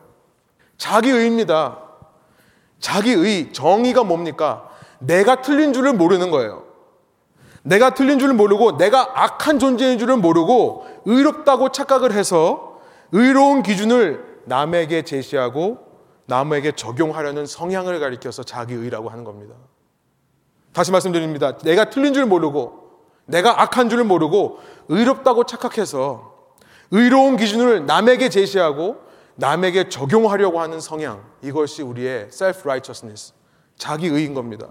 자기의입니다. 0.76 1.78
자기의 2.78 3.52
정의가 3.52 4.04
뭡니까? 4.04 4.68
내가 5.00 5.42
틀린 5.42 5.72
줄을 5.72 5.92
모르는 5.92 6.30
거예요. 6.30 6.67
내가 7.68 7.90
틀린 7.90 8.18
줄을 8.18 8.32
모르고 8.32 8.78
내가 8.78 9.12
악한 9.14 9.58
존재인 9.58 9.98
줄을 9.98 10.16
모르고 10.16 10.86
의롭다고 11.04 11.70
착각을 11.70 12.12
해서 12.12 12.80
의로운 13.12 13.62
기준을 13.62 14.24
남에게 14.46 15.02
제시하고 15.02 15.78
남에게 16.24 16.72
적용하려는 16.72 17.44
성향을 17.44 18.00
가리켜서 18.00 18.42
자기의라고 18.42 19.10
하는 19.10 19.24
겁니다. 19.24 19.54
다시 20.72 20.90
말씀드립니다. 20.92 21.58
내가 21.58 21.90
틀린 21.90 22.14
줄 22.14 22.24
모르고 22.24 22.88
내가 23.26 23.60
악한 23.60 23.90
줄 23.90 24.02
모르고 24.02 24.60
의롭다고 24.88 25.44
착각해서 25.44 26.36
의로운 26.90 27.36
기준을 27.36 27.84
남에게 27.84 28.30
제시하고 28.30 28.96
남에게 29.34 29.90
적용하려고 29.90 30.60
하는 30.60 30.80
성향 30.80 31.22
이것이 31.42 31.82
우리의 31.82 32.28
self-righteousness 32.30 33.34
자기의인 33.76 34.32
겁니다. 34.32 34.68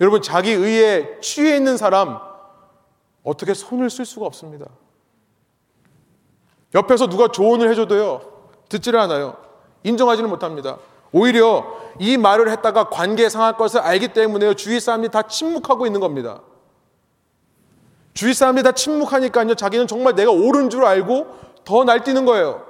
여러분 0.00 0.22
자기 0.22 0.52
의에 0.52 1.18
취해 1.20 1.56
있는 1.56 1.76
사람 1.76 2.18
어떻게 3.24 3.54
손을 3.54 3.90
쓸 3.90 4.04
수가 4.04 4.26
없습니다. 4.26 4.66
옆에서 6.74 7.08
누가 7.08 7.28
조언을 7.28 7.68
해줘도요 7.70 8.20
듣지를 8.68 9.00
않아요. 9.00 9.36
인정하지는 9.82 10.28
못합니다. 10.28 10.78
오히려 11.12 11.78
이 11.98 12.16
말을 12.16 12.50
했다가 12.50 12.90
관계 12.90 13.28
상할 13.28 13.56
것을 13.56 13.80
알기 13.80 14.08
때문에 14.08 14.54
주위 14.54 14.78
사람들이 14.78 15.10
다 15.10 15.22
침묵하고 15.22 15.86
있는 15.86 16.00
겁니다. 16.00 16.42
주위 18.14 18.34
사람들이 18.34 18.64
다 18.64 18.72
침묵하니까요, 18.72 19.54
자기는 19.54 19.86
정말 19.86 20.14
내가 20.14 20.30
옳은 20.30 20.70
줄 20.70 20.84
알고 20.84 21.26
더 21.64 21.84
날뛰는 21.84 22.24
거예요. 22.24 22.66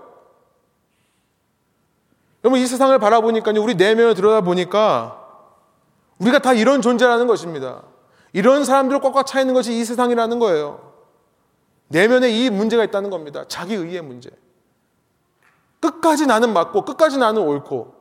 여러분, 2.45 2.61
이 2.61 2.67
세상을 2.67 2.97
바라보니까요, 2.99 3.61
우리 3.63 3.75
내면을 3.75 4.15
들여다보니까 4.15 5.28
우리가 6.19 6.41
다 6.41 6.53
이런 6.53 6.83
존재라는 6.83 7.27
것입니다. 7.27 7.83
이런 8.33 8.65
사람들을 8.65 9.01
꽉꽉 9.01 9.27
차 9.27 9.41
있는 9.41 9.55
것이 9.55 9.79
이 9.79 9.85
세상이라는 9.85 10.39
거예요. 10.39 10.93
내면에 11.89 12.31
이 12.31 12.51
문제가 12.51 12.85
있다는 12.85 13.11
겁니다. 13.11 13.45
자기 13.49 13.75
의의 13.75 14.03
문제. 14.03 14.31
끝까지 15.81 16.27
나는 16.27 16.53
맞고 16.53 16.85
끝까지 16.85 17.19
나는 17.19 17.43
옳고 17.43 17.95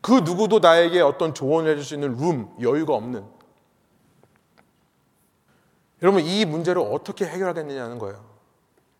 그 0.00 0.12
누구도 0.12 0.58
나에게 0.58 1.00
어떤 1.00 1.32
조언을 1.32 1.70
해줄 1.70 1.84
수 1.84 1.94
있는 1.94 2.16
룸, 2.16 2.54
여유가 2.60 2.94
없는 2.94 3.24
여러분 6.02 6.22
이 6.22 6.44
문제를 6.44 6.82
어떻게 6.82 7.24
해결하겠느냐는 7.24 7.98
거예요. 7.98 8.22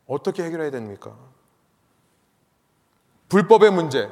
어떻게 0.07 0.43
해결해야 0.43 0.71
됩니까? 0.71 1.15
불법의 3.29 3.73
문제, 3.73 4.11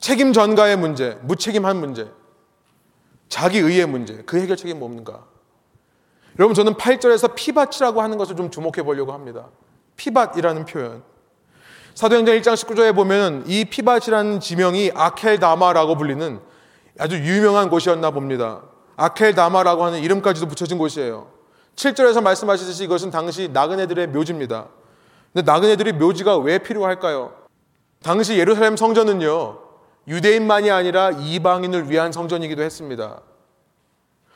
책임 0.00 0.32
전가의 0.32 0.76
문제, 0.76 1.18
무책임한 1.22 1.76
문제, 1.76 2.10
자기 3.28 3.58
의의 3.58 3.86
문제, 3.86 4.22
그 4.26 4.40
해결책이 4.40 4.74
뭡니까? 4.74 5.24
여러분 6.38 6.54
저는 6.54 6.74
8절에서 6.74 7.34
피밭이라고 7.34 8.00
하는 8.00 8.16
것을 8.16 8.34
좀 8.34 8.50
주목해 8.50 8.82
보려고 8.82 9.12
합니다. 9.12 9.48
피밭이라는 9.96 10.64
표현. 10.64 11.02
사도행전 11.94 12.40
1장 12.40 12.54
19절에 12.54 12.94
보면 12.94 13.44
이 13.46 13.66
피밭이라는 13.66 14.40
지명이 14.40 14.92
아켈다마라고 14.94 15.96
불리는 15.96 16.40
아주 16.98 17.16
유명한 17.16 17.68
곳이었나 17.68 18.10
봅니다. 18.10 18.62
아켈다마라고 18.96 19.84
하는 19.84 20.00
이름까지도 20.00 20.48
붙여진 20.48 20.78
곳이에요. 20.78 21.30
7절에서 21.76 22.22
말씀하시듯이 22.22 22.84
이것은 22.84 23.10
당시 23.10 23.50
나그네들의 23.52 24.08
묘지입니다. 24.08 24.68
근데 25.32 25.50
나그네들이 25.50 25.92
묘지가 25.92 26.38
왜 26.38 26.58
필요할까요? 26.58 27.34
당시 28.02 28.38
예루살렘 28.38 28.76
성전은요, 28.76 29.69
유대인만이 30.08 30.70
아니라 30.70 31.10
이방인을 31.10 31.90
위한 31.90 32.12
성전이기도 32.12 32.62
했습니다. 32.62 33.20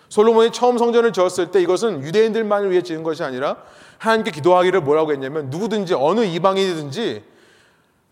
솔로몬이 0.09 0.53
처음 0.53 0.79
성전을 0.79 1.13
지었을 1.13 1.51
때 1.51 1.61
이것은 1.61 2.03
유대인들만을 2.03 2.71
위해 2.71 2.83
지은 2.83 3.03
것이 3.03 3.25
아니라 3.25 3.57
하나님께 3.99 4.31
기도하기를 4.31 4.81
뭐라고 4.83 5.13
했냐면 5.13 5.51
누구든지 5.51 5.95
어느 5.95 6.21
이방인이든지 6.21 7.25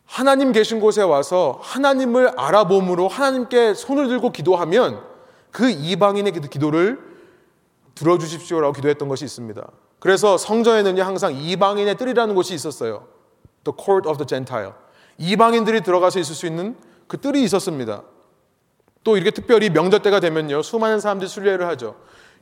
하나님 0.07 0.53
계신 0.53 0.81
곳에 0.81 1.03
와서 1.03 1.59
하나님을 1.63 2.39
알아봄으로 2.39 3.09
하나님께 3.09 3.75
손을 3.75 4.09
들고 4.09 4.33
기도하면 4.33 5.01
그 5.51 5.71
이방인의 5.71 6.33
기도를 6.33 6.99
들어주십시오라고 7.95 8.73
기도했던 8.73 9.09
것이 9.09 9.25
있습니다. 9.25 9.65
그래서 10.01 10.37
성전에는 10.37 11.01
항상 11.01 11.35
이방인의 11.35 11.97
뜰이라는 11.97 12.35
곳이 12.35 12.55
있었어요. 12.55 13.07
The 13.65 13.77
court 13.79 14.09
of 14.09 14.19
the 14.19 14.27
Gentile. 14.27 14.73
이방인들이 15.19 15.83
들어가서 15.83 16.19
있을 16.19 16.35
수 16.35 16.47
있는 16.47 16.77
그 17.13 17.21
뜰이 17.21 17.43
있었습니다. 17.43 18.05
또 19.05 19.19
이렇게 19.19 19.31
특별히 19.31 19.69
명절 19.69 20.01
때가 20.01 20.19
되면요. 20.19 20.63
수많은 20.63 20.99
사람들이 20.99 21.29
순례를 21.29 21.67
하죠. 21.69 21.97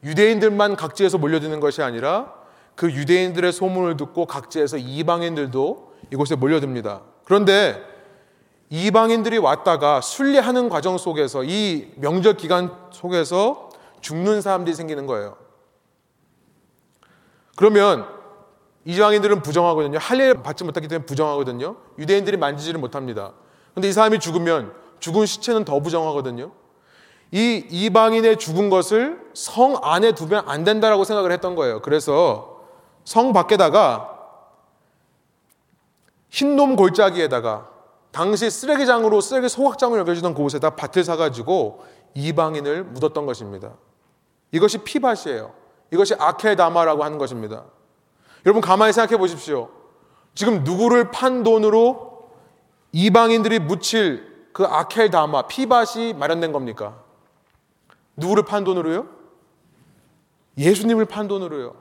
유대인들만 0.05 0.77
각지에서 0.77 1.19
몰려드는 1.19 1.59
것이 1.59 1.83
아니라 1.83 2.33
그 2.77 2.89
유대인들의 2.89 3.53
소문을 3.53 3.97
듣고 3.97 4.27
각지에서 4.27 4.77
이방인들도 4.77 5.95
이곳에 6.13 6.37
몰려듭니다. 6.37 7.01
그런데 7.25 7.83
이방인들이 8.69 9.39
왔다가 9.39 10.01
순례하는 10.01 10.69
과정 10.69 10.99
속에서 10.99 11.43
이 11.43 11.91
명절 11.97 12.37
기간 12.37 12.73
속에서 12.93 13.71
죽는 14.01 14.41
사람들이 14.41 14.77
생기는 14.77 15.05
거예요. 15.07 15.37
그러면 17.57 18.07
이방인들은 18.85 19.43
부정하거든요. 19.43 19.99
할례를 19.99 20.45
받지 20.45 20.63
못했기 20.63 20.87
때문에 20.87 21.07
부정하거든요. 21.07 21.75
유대인들이 21.99 22.37
만지지를 22.37 22.79
못합니다. 22.79 23.33
근데 23.75 23.89
이 23.89 23.93
사람이 23.93 24.19
죽으면 24.19 24.73
죽은 25.01 25.27
시체는 25.27 25.65
더 25.65 25.81
부정하거든요. 25.81 26.53
이 27.33 27.65
이방인의 27.71 28.39
죽은 28.39 28.71
것을 28.71 29.21
성 29.35 29.79
안에 29.83 30.13
두면 30.13 30.49
안 30.49 30.65
된다라고 30.65 31.05
생각을 31.05 31.33
했던 31.33 31.55
거예요. 31.55 31.81
그래서 31.81 32.61
성 33.05 33.33
밖에다가 33.33 34.19
흰놈 36.29 36.77
골짜기에다가 36.77 37.69
당시 38.11 38.51
쓰레기장으로 38.51 39.21
쓰레기 39.21 39.49
소각장으로 39.49 40.01
여겨지던 40.01 40.35
그곳에다 40.35 40.71
밭을 40.71 41.05
사가지고 41.05 41.85
이방인을 42.15 42.85
묻었던 42.85 43.27
것입니다. 43.27 43.75
이것이 44.51 44.79
피밭이에요. 44.79 45.53
이것이 45.93 46.15
아케다마라고 46.19 47.05
하는 47.05 47.19
것입니다. 47.19 47.65
여러분 48.47 48.61
가만히 48.61 48.93
생각해 48.93 49.17
보십시오. 49.17 49.69
지금 50.35 50.65
누구를 50.65 51.11
판 51.11 51.43
돈으로 51.43 52.10
이방인들이 52.93 53.59
묻힐 53.61 54.31
그 54.53 54.65
아켈다마 54.65 55.43
피밭이 55.43 56.15
마련된 56.15 56.53
겁니까? 56.53 57.03
누구를 58.17 58.45
판 58.45 58.65
돈으로요? 58.65 59.09
예수님을 60.59 61.05
판 61.07 61.29
돈으로요. 61.29 61.75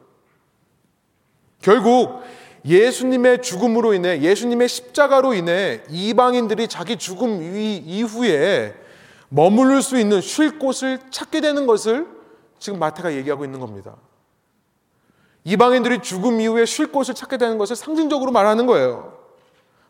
결국 1.61 2.21
예수님의 2.65 3.41
죽음으로 3.41 3.93
인해 3.93 4.21
예수님의 4.21 4.67
십자가로 4.67 5.33
인해 5.33 5.81
이방인들이 5.89 6.67
자기 6.67 6.97
죽음 6.97 7.41
이후에 7.41 8.75
머무를 9.29 9.81
수 9.81 9.97
있는 9.99 10.21
쉴 10.21 10.59
곳을 10.59 10.99
찾게 11.09 11.41
되는 11.41 11.65
것을 11.65 12.07
지금 12.59 12.79
마태가 12.79 13.13
얘기하고 13.13 13.45
있는 13.45 13.59
겁니다. 13.59 13.95
이방인들이 15.43 16.01
죽음 16.01 16.41
이후에 16.41 16.65
쉴 16.65 16.91
곳을 16.91 17.13
찾게 17.13 17.37
되는 17.37 17.57
것을 17.57 17.75
상징적으로 17.75 18.31
말하는 18.31 18.65
거예요. 18.65 19.18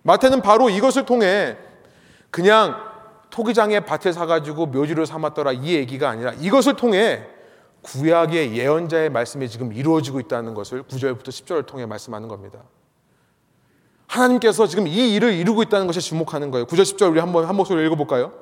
마태는 0.09 0.41
바로 0.41 0.71
이것을 0.71 1.05
통해 1.05 1.55
그냥 2.31 2.75
토기장에 3.29 3.81
밭에 3.81 4.11
사가지고 4.11 4.65
묘지를 4.65 5.05
삼았더라 5.05 5.51
이 5.51 5.75
얘기가 5.75 6.09
아니라 6.09 6.33
이것을 6.39 6.75
통해 6.75 7.27
구약의 7.83 8.57
예언자의 8.57 9.11
말씀이 9.11 9.47
지금 9.47 9.71
이루어지고 9.71 10.19
있다는 10.19 10.55
것을 10.55 10.81
9절부터 10.83 11.27
10절을 11.27 11.67
통해 11.67 11.85
말씀하는 11.85 12.27
겁니다. 12.27 12.59
하나님께서 14.07 14.65
지금 14.65 14.87
이 14.87 15.13
일을 15.13 15.33
이루고 15.33 15.61
있다는 15.63 15.85
것에 15.85 15.99
주목하는 15.99 16.49
거예요. 16.49 16.65
9절 16.65 16.81
10절 16.81 17.11
우리 17.11 17.19
한번 17.19 17.45
한 17.45 17.55
목소리로 17.55 17.85
읽어볼까요? 17.85 18.33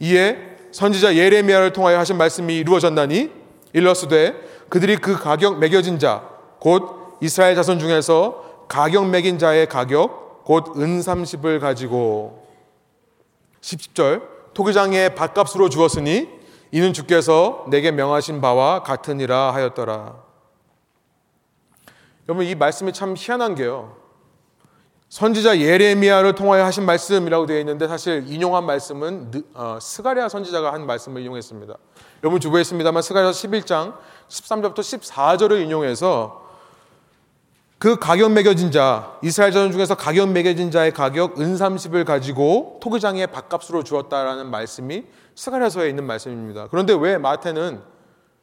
이에 0.00 0.56
선지자 0.72 1.14
예레미야를 1.16 1.74
통하여 1.74 1.98
하신 1.98 2.16
말씀이 2.16 2.56
이루어졌나니 2.56 3.30
일러스되 3.74 4.34
그들이 4.70 4.96
그 4.96 5.18
가격 5.18 5.58
매겨진 5.58 5.98
자 5.98 6.32
곧 6.62 7.18
이스라엘 7.20 7.56
자손 7.56 7.80
중에서 7.80 8.66
가격 8.68 9.10
매긴 9.10 9.36
자의 9.36 9.66
가격 9.66 10.21
곧은 10.44 11.00
30을 11.00 11.60
가지고 11.60 12.46
10절 13.60 14.22
토기장의 14.54 15.14
밥값으로 15.14 15.68
주었으니 15.68 16.28
이는 16.70 16.92
주께서 16.92 17.66
내게 17.68 17.90
명하신 17.90 18.40
바와 18.40 18.82
같으니라 18.82 19.52
하였더라. 19.54 20.16
여러분 22.28 22.46
이 22.46 22.54
말씀이 22.54 22.92
참 22.92 23.14
희한한 23.16 23.54
게요. 23.54 23.96
선지자 25.10 25.60
예레미야를 25.60 26.34
통하여 26.34 26.64
하신 26.64 26.86
말씀이라고 26.86 27.44
되어 27.44 27.58
있는데 27.58 27.86
사실 27.86 28.24
인용한 28.26 28.64
말씀은 28.64 29.30
어, 29.52 29.78
스가랴 29.78 30.30
선지자가 30.30 30.72
한 30.72 30.86
말씀을 30.86 31.20
인용했습니다. 31.20 31.74
여러분 32.22 32.40
주부에 32.40 32.62
있습니다만 32.62 33.02
스가랴 33.02 33.30
11장 33.32 33.94
13절부터 34.28 34.78
14절을 34.78 35.62
인용해서 35.62 36.41
그 37.82 37.96
가격 37.96 38.30
매겨진 38.30 38.70
자, 38.70 39.18
이스라엘 39.22 39.50
전 39.50 39.72
중에서 39.72 39.96
가격 39.96 40.30
매겨진 40.30 40.70
자의 40.70 40.92
가격 40.92 41.40
은 41.40 41.56
30을 41.56 42.04
가지고 42.04 42.78
토기장에 42.80 43.26
밥값으로 43.26 43.82
주었다라는 43.82 44.48
말씀이 44.52 45.02
스가랴서에 45.34 45.88
있는 45.88 46.04
말씀입니다. 46.04 46.68
그런데 46.70 46.94
왜 46.94 47.18
마태는 47.18 47.82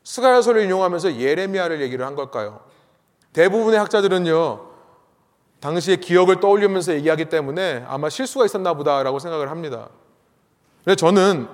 스가랴서를 0.03 0.63
인용하면서 0.63 1.21
예레미야를 1.21 1.79
얘기를 1.79 2.05
한 2.05 2.17
걸까요? 2.17 2.59
대부분의 3.31 3.79
학자들은요. 3.79 4.59
당시의 5.61 6.01
기억을 6.01 6.41
떠올리면서 6.41 6.95
얘기하기 6.95 7.29
때문에 7.29 7.85
아마 7.87 8.09
실수가 8.09 8.43
있었나 8.43 8.73
보다라고 8.73 9.19
생각을 9.19 9.49
합니다. 9.51 9.87
근데 10.83 10.97
저는 10.97 11.47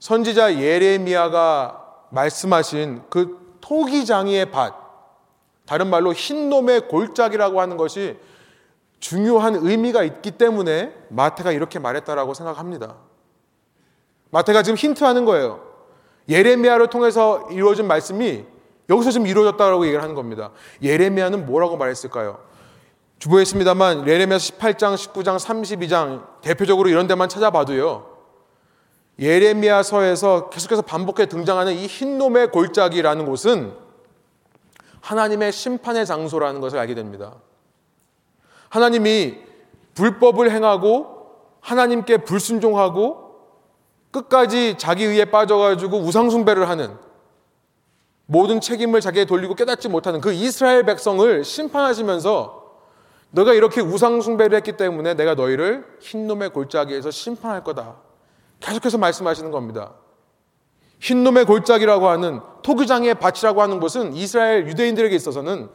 선지자 0.00 0.58
예레미야가 0.58 2.08
말씀하신 2.10 3.02
그 3.08 3.56
토기장이의 3.60 4.50
밭, 4.50 4.81
다른 5.72 5.88
말로 5.88 6.12
흰놈의 6.12 6.88
골짜기라고 6.88 7.58
하는 7.58 7.78
것이 7.78 8.18
중요한 9.00 9.54
의미가 9.54 10.02
있기 10.02 10.32
때문에 10.32 10.92
마태가 11.08 11.50
이렇게 11.50 11.78
말했다라고 11.78 12.34
생각합니다. 12.34 12.96
마태가 14.32 14.64
지금 14.64 14.76
힌트하는 14.76 15.24
거예요. 15.24 15.62
예레미야를 16.28 16.88
통해서 16.88 17.48
이루어진 17.50 17.86
말씀이 17.86 18.44
여기서 18.90 19.12
지금 19.12 19.26
이루어졌다고 19.26 19.86
얘기를 19.86 20.02
하는 20.02 20.14
겁니다. 20.14 20.50
예레미야는 20.82 21.46
뭐라고 21.46 21.78
말했을까요? 21.78 22.40
주보에 23.18 23.40
있습니다만 23.40 24.06
예레미야 24.06 24.36
18장, 24.36 24.94
19장, 24.94 25.38
32장 25.38 26.42
대표적으로 26.42 26.90
이런 26.90 27.06
데만 27.06 27.30
찾아봐도요. 27.30 28.12
예레미야서에서 29.18 30.50
계속해서 30.50 30.82
반복해 30.82 31.24
등장하는 31.24 31.72
이 31.72 31.86
흰놈의 31.86 32.50
골짜기라는 32.50 33.24
곳은 33.24 33.81
하나님의 35.02 35.52
심판의 35.52 36.06
장소라는 36.06 36.60
것을 36.60 36.78
알게 36.78 36.94
됩니다. 36.94 37.34
하나님이 38.70 39.36
불법을 39.94 40.50
행하고 40.50 41.36
하나님께 41.60 42.18
불순종하고 42.18 43.32
끝까지 44.10 44.76
자기 44.78 45.04
의에 45.04 45.26
빠져가지고 45.26 45.98
우상숭배를 45.98 46.68
하는 46.68 46.96
모든 48.26 48.60
책임을 48.60 49.00
자기에 49.00 49.26
돌리고 49.26 49.54
깨닫지 49.54 49.88
못하는 49.88 50.20
그 50.20 50.32
이스라엘 50.32 50.84
백성을 50.84 51.44
심판하시면서 51.44 52.62
너가 53.30 53.52
이렇게 53.54 53.80
우상숭배를 53.80 54.56
했기 54.56 54.76
때문에 54.76 55.14
내가 55.14 55.34
너희를 55.34 55.98
흰놈의 56.00 56.50
골짜기에서 56.50 57.10
심판할 57.10 57.64
거다. 57.64 57.96
계속해서 58.60 58.98
말씀하시는 58.98 59.50
겁니다. 59.50 59.92
흰놈의 61.02 61.46
골짜기라고 61.46 62.08
하는 62.08 62.40
토기장의 62.62 63.16
밭이라고 63.16 63.60
하는 63.60 63.80
곳은 63.80 64.14
이스라엘 64.14 64.68
유대인들에게 64.68 65.14
있어서는 65.16 65.68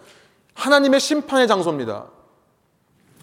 하나님의 0.53 1.01
심판의 1.01 1.49
장소입니다. 1.49 2.05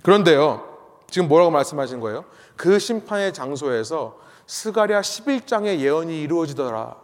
그런데요, 0.03 0.63
지금 1.09 1.29
뭐라고 1.29 1.51
말씀하신 1.51 2.01
거예요? 2.01 2.27
그 2.57 2.79
심판의 2.79 3.33
장소에서 3.33 4.19
스가랴 4.47 5.01
11장의 5.01 5.79
예언이 5.79 6.21
이루어지더라. 6.21 6.95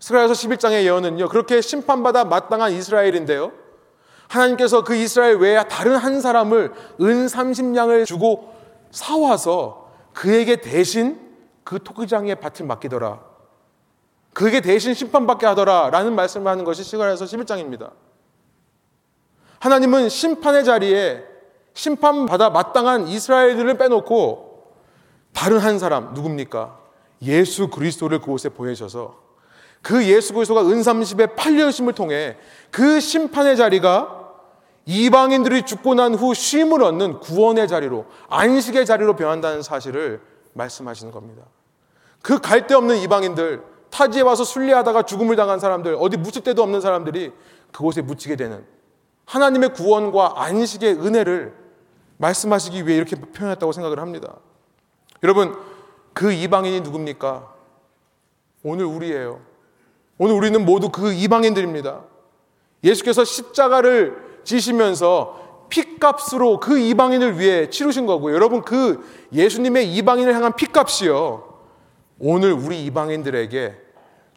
스가랴서 0.00 0.32
11장의 0.32 0.84
예언은요, 0.84 1.28
그렇게 1.28 1.60
심판받아 1.60 2.24
마땅한 2.24 2.72
이스라엘인데요. 2.72 3.52
하나님께서 4.28 4.84
그 4.84 4.94
이스라엘 4.96 5.36
외에 5.36 5.62
다른 5.68 5.96
한 5.96 6.22
사람을 6.22 6.72
은 7.00 7.26
30냥을 7.26 8.06
주고 8.06 8.54
사와서 8.90 9.90
그에게 10.14 10.56
대신 10.62 11.20
그 11.62 11.82
토기장의 11.82 12.36
밭을 12.36 12.64
맡기더라. 12.66 13.25
그게 14.36 14.60
대신 14.60 14.92
심판받게 14.92 15.46
하더라 15.46 15.88
라는 15.88 16.14
말씀을 16.14 16.52
하는 16.52 16.62
것이 16.62 16.84
시가에서 16.84 17.24
11장입니다. 17.24 17.92
하나님은 19.60 20.10
심판의 20.10 20.62
자리에 20.62 21.24
심판받아 21.72 22.50
마땅한 22.50 23.08
이스라엘들을 23.08 23.78
빼놓고 23.78 24.74
다른 25.32 25.56
한 25.58 25.78
사람 25.78 26.12
누굽니까? 26.12 26.78
예수 27.22 27.68
그리스도를 27.68 28.18
그곳에 28.18 28.50
보내셔서 28.50 29.18
그 29.80 30.06
예수 30.06 30.34
그리스도가 30.34 30.68
은삼십의 30.68 31.34
팔려심을 31.34 31.94
통해 31.94 32.36
그 32.70 33.00
심판의 33.00 33.56
자리가 33.56 34.34
이방인들이 34.84 35.62
죽고 35.62 35.94
난 35.94 36.14
후 36.14 36.34
쉼을 36.34 36.82
얻는 36.82 37.20
구원의 37.20 37.68
자리로 37.68 38.04
안식의 38.28 38.84
자리로 38.84 39.16
변한다는 39.16 39.62
사실을 39.62 40.20
말씀하시는 40.52 41.10
겁니다. 41.10 41.42
그 42.20 42.38
갈데 42.38 42.74
없는 42.74 42.98
이방인들 42.98 43.75
타지에 43.90 44.22
와서 44.22 44.44
순례하다가 44.44 45.02
죽음을 45.02 45.36
당한 45.36 45.58
사람들, 45.58 45.96
어디 45.98 46.16
묻힐 46.16 46.42
데도 46.42 46.62
없는 46.62 46.80
사람들이 46.80 47.32
그곳에 47.72 48.02
묻히게 48.02 48.36
되는 48.36 48.64
하나님의 49.24 49.74
구원과 49.74 50.34
안식의 50.36 50.94
은혜를 50.94 51.54
말씀하시기 52.18 52.86
위해 52.86 52.96
이렇게 52.96 53.16
표현했다고 53.16 53.72
생각을 53.72 54.00
합니다. 54.00 54.36
여러분, 55.22 55.56
그 56.12 56.32
이방인이 56.32 56.80
누굽니까? 56.80 57.52
오늘 58.62 58.84
우리예요. 58.84 59.40
오늘 60.18 60.34
우리는 60.34 60.64
모두 60.64 60.90
그 60.90 61.12
이방인들입니다. 61.12 62.02
예수께서 62.82 63.24
십자가를 63.24 64.40
지시면서 64.44 65.66
피값으로 65.68 66.60
그 66.60 66.78
이방인을 66.78 67.38
위해 67.38 67.68
치르신 67.68 68.06
거고요. 68.06 68.34
여러분 68.34 68.62
그 68.62 69.04
예수님의 69.32 69.94
이방인을 69.94 70.34
향한 70.34 70.54
피값이요. 70.54 71.55
오늘 72.18 72.52
우리 72.52 72.84
이방인들에게 72.84 73.76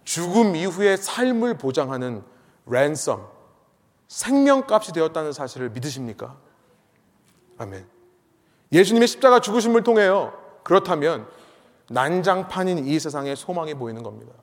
죽음 0.04 0.56
이후의 0.56 0.98
삶을 0.98 1.58
보장하는 1.58 2.24
랜섬, 2.66 3.26
생명값이 4.08 4.92
되었다는 4.94 5.32
사실을 5.32 5.70
믿으십니까? 5.70 6.36
아멘. 7.58 7.86
예수님의 8.72 9.08
십자가 9.08 9.40
죽으심을 9.40 9.84
통해요. 9.84 10.34
그렇다면 10.64 11.28
난장판인 11.90 12.86
이 12.86 13.00
세상에 13.00 13.36
소망이 13.36 13.74
보이는 13.74 14.04
겁니다. 14.04 14.34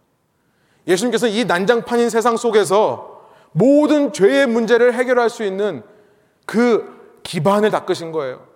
예수님께서 0.86 1.26
이 1.26 1.44
난장판인 1.44 2.10
세상 2.10 2.36
속에서 2.36 3.16
모든 3.52 4.12
죄의 4.12 4.46
문제를 4.46 4.94
해결할 4.94 5.30
수 5.30 5.42
있는 5.42 5.82
그 6.44 7.20
기반을 7.22 7.70
닦으신 7.70 8.12
거예요. 8.12 8.46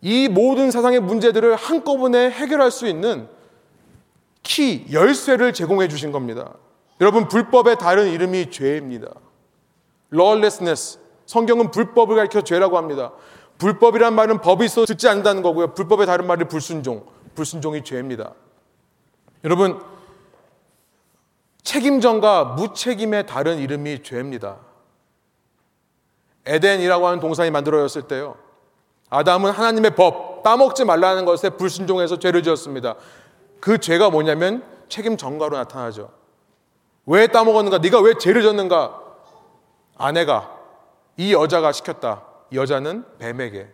이 0.00 0.28
모든 0.28 0.70
세상의 0.70 1.00
문제들을 1.00 1.54
한꺼번에 1.54 2.30
해결할 2.30 2.70
수 2.70 2.86
있는 2.88 3.28
키, 4.42 4.86
열쇠를 4.92 5.52
제공해 5.52 5.88
주신 5.88 6.12
겁니다. 6.12 6.54
여러분, 7.00 7.28
불법의 7.28 7.76
다른 7.78 8.08
이름이 8.10 8.50
죄입니다. 8.50 9.08
lawlessness. 10.12 10.98
성경은 11.26 11.70
불법을 11.70 12.16
가리켜 12.16 12.42
죄라고 12.42 12.76
합니다. 12.76 13.12
불법이란 13.58 14.14
말은 14.14 14.40
법이 14.40 14.64
있어 14.64 14.84
듣지 14.84 15.08
않는다는 15.08 15.42
거고요. 15.42 15.74
불법의 15.74 16.06
다른 16.06 16.26
말이 16.26 16.44
불순종. 16.46 17.06
불순종이 17.34 17.84
죄입니다. 17.84 18.34
여러분, 19.44 19.80
책임전과 21.62 22.44
무책임의 22.56 23.26
다른 23.26 23.58
이름이 23.58 24.02
죄입니다. 24.02 24.58
에덴이라고 26.44 27.06
하는 27.06 27.20
동산이 27.20 27.50
만들어졌을 27.50 28.02
때요. 28.02 28.36
아담은 29.08 29.52
하나님의 29.52 29.94
법, 29.94 30.42
따먹지 30.42 30.84
말라는 30.84 31.24
것에 31.24 31.50
불순종해서 31.50 32.18
죄를 32.18 32.42
지었습니다. 32.42 32.96
그 33.62 33.78
죄가 33.78 34.10
뭐냐면 34.10 34.64
책임 34.88 35.16
전가로 35.16 35.56
나타나죠. 35.56 36.10
왜 37.06 37.28
따먹었는가? 37.28 37.78
네가 37.78 38.00
왜 38.00 38.14
죄를 38.18 38.42
졌는가? 38.42 39.00
아내가 39.96 40.58
이 41.16 41.32
여자가 41.32 41.70
시켰다. 41.70 42.24
이 42.50 42.56
여자는 42.56 43.04
뱀에게 43.18 43.72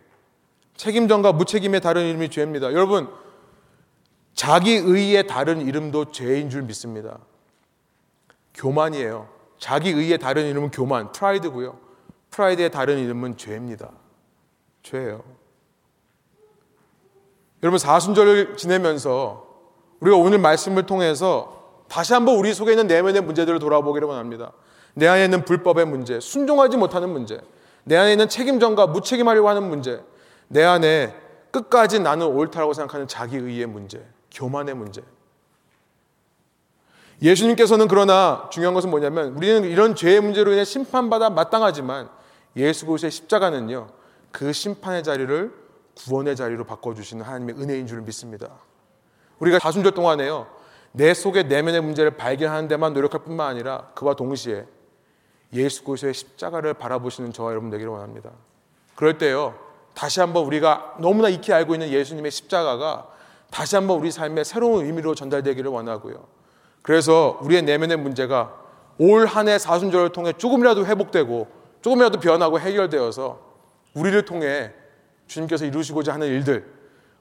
책임전과 0.75 1.31
무책임의 1.31 1.81
다른 1.81 2.05
이름이 2.05 2.29
죄입니다. 2.29 2.71
여러분 2.73 3.09
자기 4.35 4.73
의의 4.75 5.25
다른 5.25 5.59
이름도 5.59 6.11
죄인 6.11 6.51
줄 6.51 6.61
믿습니다. 6.61 7.17
교만이에요. 8.53 9.27
자기 9.57 9.89
의의 9.89 10.19
다른 10.19 10.45
이름은 10.45 10.69
교만, 10.69 11.11
프라이드고요. 11.11 11.79
프라이드의 12.29 12.69
다른 12.69 12.99
이름은 12.99 13.37
죄입니다. 13.37 13.89
죄예요. 14.83 15.23
여러분 17.63 17.79
사순절을 17.79 18.55
지내면서 18.55 19.48
우리가 19.99 20.17
오늘 20.17 20.39
말씀을 20.39 20.85
통해서 20.85 21.59
다시 21.87 22.13
한번 22.13 22.35
우리 22.35 22.53
속에 22.53 22.71
있는 22.71 22.87
내면의 22.87 23.21
문제들을 23.21 23.59
돌아보기를 23.59 24.07
원합니다. 24.07 24.53
내 24.93 25.07
안에 25.07 25.25
있는 25.25 25.45
불법의 25.45 25.85
문제, 25.85 26.19
순종하지 26.19 26.77
못하는 26.77 27.09
문제, 27.09 27.39
내 27.83 27.97
안에 27.97 28.11
있는 28.11 28.29
책임전가 28.29 28.87
무책임하려고 28.87 29.49
하는 29.49 29.63
문제, 29.63 30.01
내 30.47 30.63
안에 30.63 31.15
끝까지 31.51 31.99
나는 31.99 32.27
옳다라고 32.27 32.73
생각하는 32.73 33.07
자기 33.07 33.37
의의 33.37 33.65
문제, 33.65 34.05
교만의 34.31 34.75
문제. 34.75 35.01
예수님께서는 37.21 37.87
그러나 37.87 38.47
중요한 38.51 38.73
것은 38.73 38.89
뭐냐면 38.89 39.35
우리는 39.35 39.63
이런 39.65 39.95
죄의 39.95 40.21
문제로 40.21 40.51
인해 40.51 40.63
심판받아 40.63 41.29
마땅하지만 41.31 42.09
예수 42.55 42.85
그리스도의 42.85 43.11
십자가는요. 43.11 43.87
그 44.31 44.53
심판의 44.53 45.03
자리를 45.03 45.53
구원의 45.97 46.35
자리로 46.35 46.63
바꿔 46.63 46.93
주시는 46.93 47.25
하나님의 47.25 47.55
은혜인 47.55 47.87
줄 47.87 48.01
믿습니다. 48.01 48.49
우리가 49.39 49.59
사순절 49.59 49.93
동안에요. 49.93 50.47
내 50.91 51.13
속의 51.13 51.45
내면의 51.45 51.81
문제를 51.81 52.11
발견하는 52.11 52.67
데만 52.67 52.93
노력할 52.93 53.23
뿐만 53.23 53.47
아니라 53.47 53.87
그와 53.95 54.15
동시에 54.15 54.65
예수 55.53 55.83
그리스도의 55.83 56.13
십자가를 56.13 56.73
바라보시는 56.75 57.33
저와 57.33 57.51
여러분 57.51 57.69
되기를 57.69 57.91
원합니다. 57.91 58.31
그럴 58.95 59.17
때요. 59.17 59.55
다시 59.93 60.19
한번 60.19 60.45
우리가 60.45 60.95
너무나 60.99 61.29
익히 61.29 61.51
알고 61.53 61.73
있는 61.73 61.89
예수님의 61.89 62.31
십자가가 62.31 63.07
다시 63.49 63.75
한번 63.75 63.97
우리 63.99 64.11
삶의 64.11 64.45
새로운 64.45 64.85
의미로 64.85 65.15
전달되기를 65.15 65.71
원하고요. 65.71 66.27
그래서 66.81 67.39
우리의 67.41 67.63
내면의 67.63 67.97
문제가 67.97 68.55
올 68.97 69.25
한 69.25 69.47
해 69.47 69.57
사순절을 69.57 70.09
통해 70.11 70.33
조금이라도 70.33 70.85
회복되고 70.85 71.47
조금이라도 71.81 72.19
변하고 72.19 72.59
해결되어서 72.59 73.39
우리를 73.93 74.23
통해 74.25 74.73
주님께서 75.27 75.65
이루시고자 75.65 76.13
하는 76.13 76.27
일들, 76.27 76.65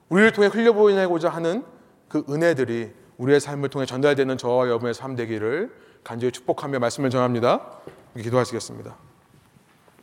우리를 0.09 0.33
통해 0.33 0.49
흘려보내고자 0.49 1.29
하는 1.29 1.65
그 2.09 2.25
은혜들이 2.29 2.93
우리의 3.19 3.41
삶을 3.41 3.69
통해 3.69 3.87
전달되는 3.87 4.39
저와 4.39 4.67
여러분의 4.67 4.95
삶 4.95 5.17
되기를 5.17 5.73
간절히 6.05 6.33
축복하며 6.33 6.79
말씀을 6.79 7.11
전합니다. 7.11 7.81
기도하시겠습니다. 8.17 9.08